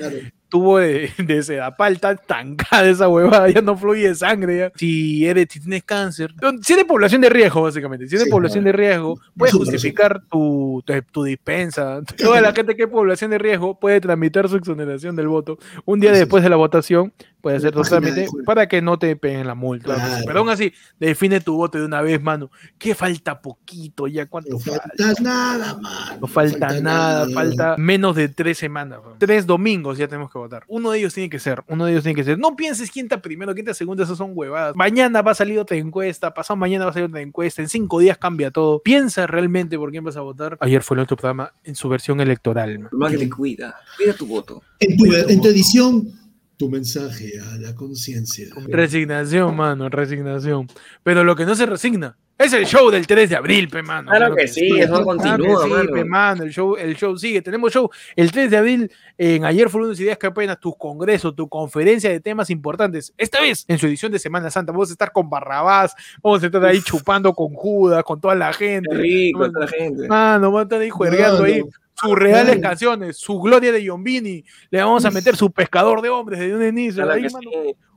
[0.49, 4.57] Tubo de, de sedapal, tan tancada esa huevada, ya no fluye sangre.
[4.57, 4.71] ya.
[4.75, 8.63] Si eres, si tienes cáncer, si eres población de riesgo, básicamente, si eres Sí, población
[8.65, 12.01] de riesgo, puedes justificar tu, tu, tu dispensa.
[12.17, 15.99] Toda la gente que es población de riesgo puede tramitar su exoneración del voto un
[15.99, 17.13] día después de la votación.
[17.41, 19.95] Puede hacer Página totalmente para que no te peguen la multa.
[19.95, 20.25] Claro.
[20.25, 22.51] Pero aún así, define tu voto de una vez, mano.
[22.77, 24.89] Que falta poquito ya, ¿cuánto No falta?
[24.97, 26.17] falta nada, mano.
[26.19, 28.99] No falta, nada, falta menos de tres semanas.
[29.19, 30.63] Tres domingos ya tenemos que votar.
[30.67, 32.37] Uno de ellos tiene que ser, uno de ellos tiene que ser.
[32.37, 34.75] No pienses quién está primero, quién está segundo, esas son huevadas.
[34.75, 37.99] Mañana va a salir otra encuesta, pasado mañana va a salir otra encuesta, en cinco
[37.99, 38.81] días cambia todo.
[38.81, 40.57] Piensa realmente por quién vas a votar.
[40.59, 42.89] Ayer fue el otro programa en su versión electoral.
[42.91, 43.75] más que te cuida.
[43.97, 44.61] Cuida tu voto.
[44.79, 46.18] En tu, en tu edición,
[46.59, 48.47] tu mensaje a la conciencia.
[48.67, 50.67] Resignación, mano, resignación.
[51.03, 54.11] Pero lo que no se resigna es el show del 3 de abril, pe, mano.
[54.11, 55.89] Claro que sí, eso Claro continúa, sí, mano.
[55.93, 57.41] pe, mano, el show, el show sigue.
[57.41, 61.33] Tenemos show el 3 de abril en Ayer fueron unas ideas que apenas tus congresos,
[61.33, 63.13] tu conferencia de temas importantes.
[63.17, 66.45] Esta vez, en su edición de Semana Santa, vamos a estar con Barrabás, vamos a
[66.45, 68.89] estar ahí chupando con Judas, con toda la gente.
[68.91, 70.07] Qué rico, Mano, toda la gente.
[70.09, 71.63] Mano, vamos a estar ahí juergueando ahí
[71.99, 74.43] sus reales canciones, su gloria de Yombini.
[74.69, 77.09] Le vamos a meter su pescador de hombres desde un inicio.
[77.11, 77.49] Ahí, mano.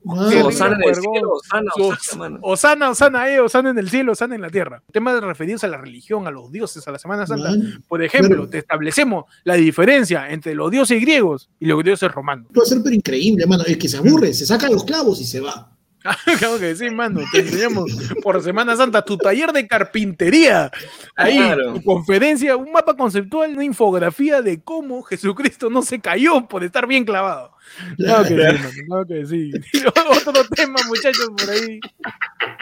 [0.05, 2.39] mano, Qué Osana en el rico, cielo, Osana, Osana.
[2.43, 4.83] Osana, Osana, eh, Osana en el cielo, Osana en la tierra.
[4.93, 7.51] Temas referidos a la religión, a los dioses, a la Semana Santa.
[7.51, 7.65] mano.
[7.87, 8.49] Por ejemplo, Claro.
[8.49, 12.47] te establecemos la diferencia entre los dioses griegos y los dioses romanos.
[12.61, 13.63] A ser pero increíble, mano.
[13.67, 15.72] El que se aburre, se saca los clavos y se va.
[16.39, 17.21] Claro que sí, mano.
[17.33, 17.91] Te enseñamos
[18.23, 20.71] por Semana Santa tu taller de carpintería.
[21.17, 21.75] Ahí, Claro.
[21.75, 26.87] tu conferencia, un mapa conceptual, una infografía de cómo Jesucristo no se cayó por estar
[26.87, 27.53] bien clavado.
[27.97, 29.51] Claro que sí, mano, claro que sí.
[29.87, 31.81] Otro tema, muchachos, por ahí.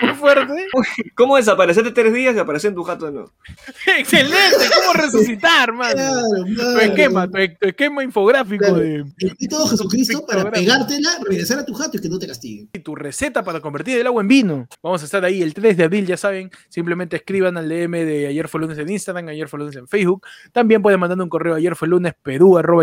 [0.03, 0.67] Muy fuerte.
[1.15, 3.33] ¿Cómo desaparecerte tres días y aparecer en tu jato de nuevo?
[3.99, 4.67] Excelente.
[4.75, 5.95] ¿Cómo resucitar, mano?
[5.95, 6.81] Claro, Tu claro.
[6.81, 8.79] esquema, tu, tu esquema infográfico Claro.
[8.81, 12.69] de El método Jesucristo para pegártela, regresar a tu jato y que no te castiguen.
[12.83, 14.69] tu receta para convertir el agua en vino.
[14.83, 16.51] Vamos a estar ahí el 3 de abril, ya saben.
[16.69, 20.27] Simplemente escriban al DM de ayer fue lunes en Instagram, ayer fue lunes en Facebook.
[20.53, 22.81] También pueden mandar un correo ayer fue lunes perú arroba.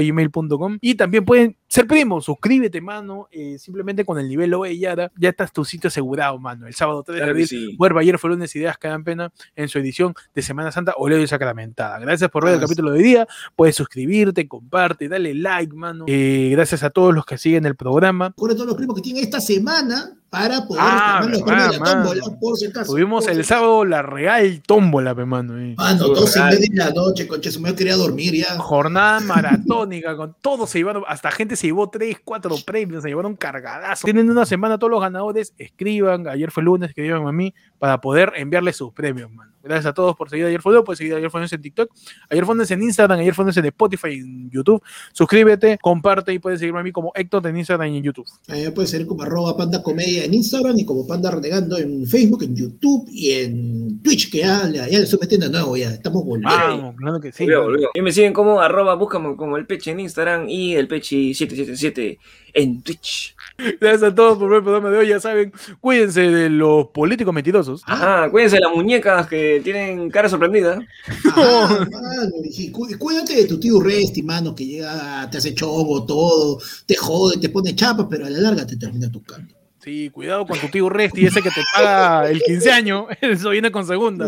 [0.82, 2.17] Y también pueden ser primos.
[2.22, 3.28] Suscríbete, mano.
[3.32, 6.68] eh, simplemente con el nivel OE ya, ya estás tu sitio asegurado, mano.
[6.68, 7.48] El sábado 3 de Claro abril.
[7.48, 7.76] sí.
[7.78, 11.20] Vuelva ayer fue lunes, ideas que dan pena en su edición de Semana Santa Oleo
[11.22, 12.00] y Sacramentada.
[12.00, 13.28] Gracias por ver el capítulo de hoy día.
[13.56, 16.06] Puedes suscribirte, comparte, dale like, mano.
[16.08, 18.30] Eh, gracias a todos los que siguen el programa.
[18.30, 21.86] Recuerda todos los primos que tienen esta semana para poder Ah, los premios de la
[21.86, 22.92] tómbola, por si acaso.
[22.92, 25.58] Tuvimos el sábado la real tómbola, pe, mano.
[25.58, 25.74] eh.
[25.78, 28.58] Mano, Su dos y media de la noche, concha, se me quería dormir ya.
[28.58, 33.36] Jornada maratónica, con todo se llevaron, hasta gente se llevó 3, 4 premios, se llevaron
[33.36, 34.04] cargadazos.
[34.04, 38.34] Tienen una semana todos los ganadores, escriban, ayer fue lunes, escriban a mí, para poder
[38.36, 39.52] enviarles sus premios, mano.
[39.68, 41.92] Gracias a todos por seguir Ayer fue puedes seguir Ayer fue en TikTok,
[42.30, 44.82] Ayer lunes en Instagram, Ayer lunes en Spotify, en YouTube.
[45.14, 48.28] Suscríbete, comparte y puedes seguirme a mí como Héctor en Instagram y en YouTube.
[48.48, 52.44] Eh, puede ser como arroba panda comedia en Instagram y como panda renegando en Facebook,
[52.44, 56.24] en YouTube y en Twitch, que ya, ya, le estoy metiendo de nuevo, ya estamos
[56.24, 56.56] volviendo.
[56.56, 57.44] Vamos, claro que sí.
[57.44, 57.72] Volvió, mano.
[57.72, 57.90] volvió.
[57.94, 62.18] Y me siguen como arroba, búscame como el peche en Instagram y el pechi777
[62.54, 63.37] en Twitch.
[63.82, 67.34] Gracias a todos por ver el programa de hoy, ya saben, cuídense de los políticos
[67.34, 67.82] mentirosos.
[67.86, 70.80] Ajá, cuídense de las muñecas que tienen cara sorprendida.
[71.26, 75.54] Ajá, mano, y sí, cu- cuídate de tu tío Resti, mano, que llega, te hace
[75.56, 79.54] chobo, todo, te jode, te pone chapas, pero a la larga te termina tocando.
[79.84, 83.06] Sí, cuidado con tu tío Resti, ese que te paga el 15 años.
[83.22, 84.28] Eso viene con segunda.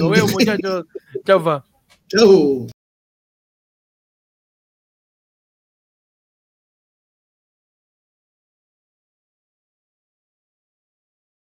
[0.00, 0.86] Lo veo, muchachos.
[1.26, 1.64] Chaufa.
[2.08, 2.66] Chau.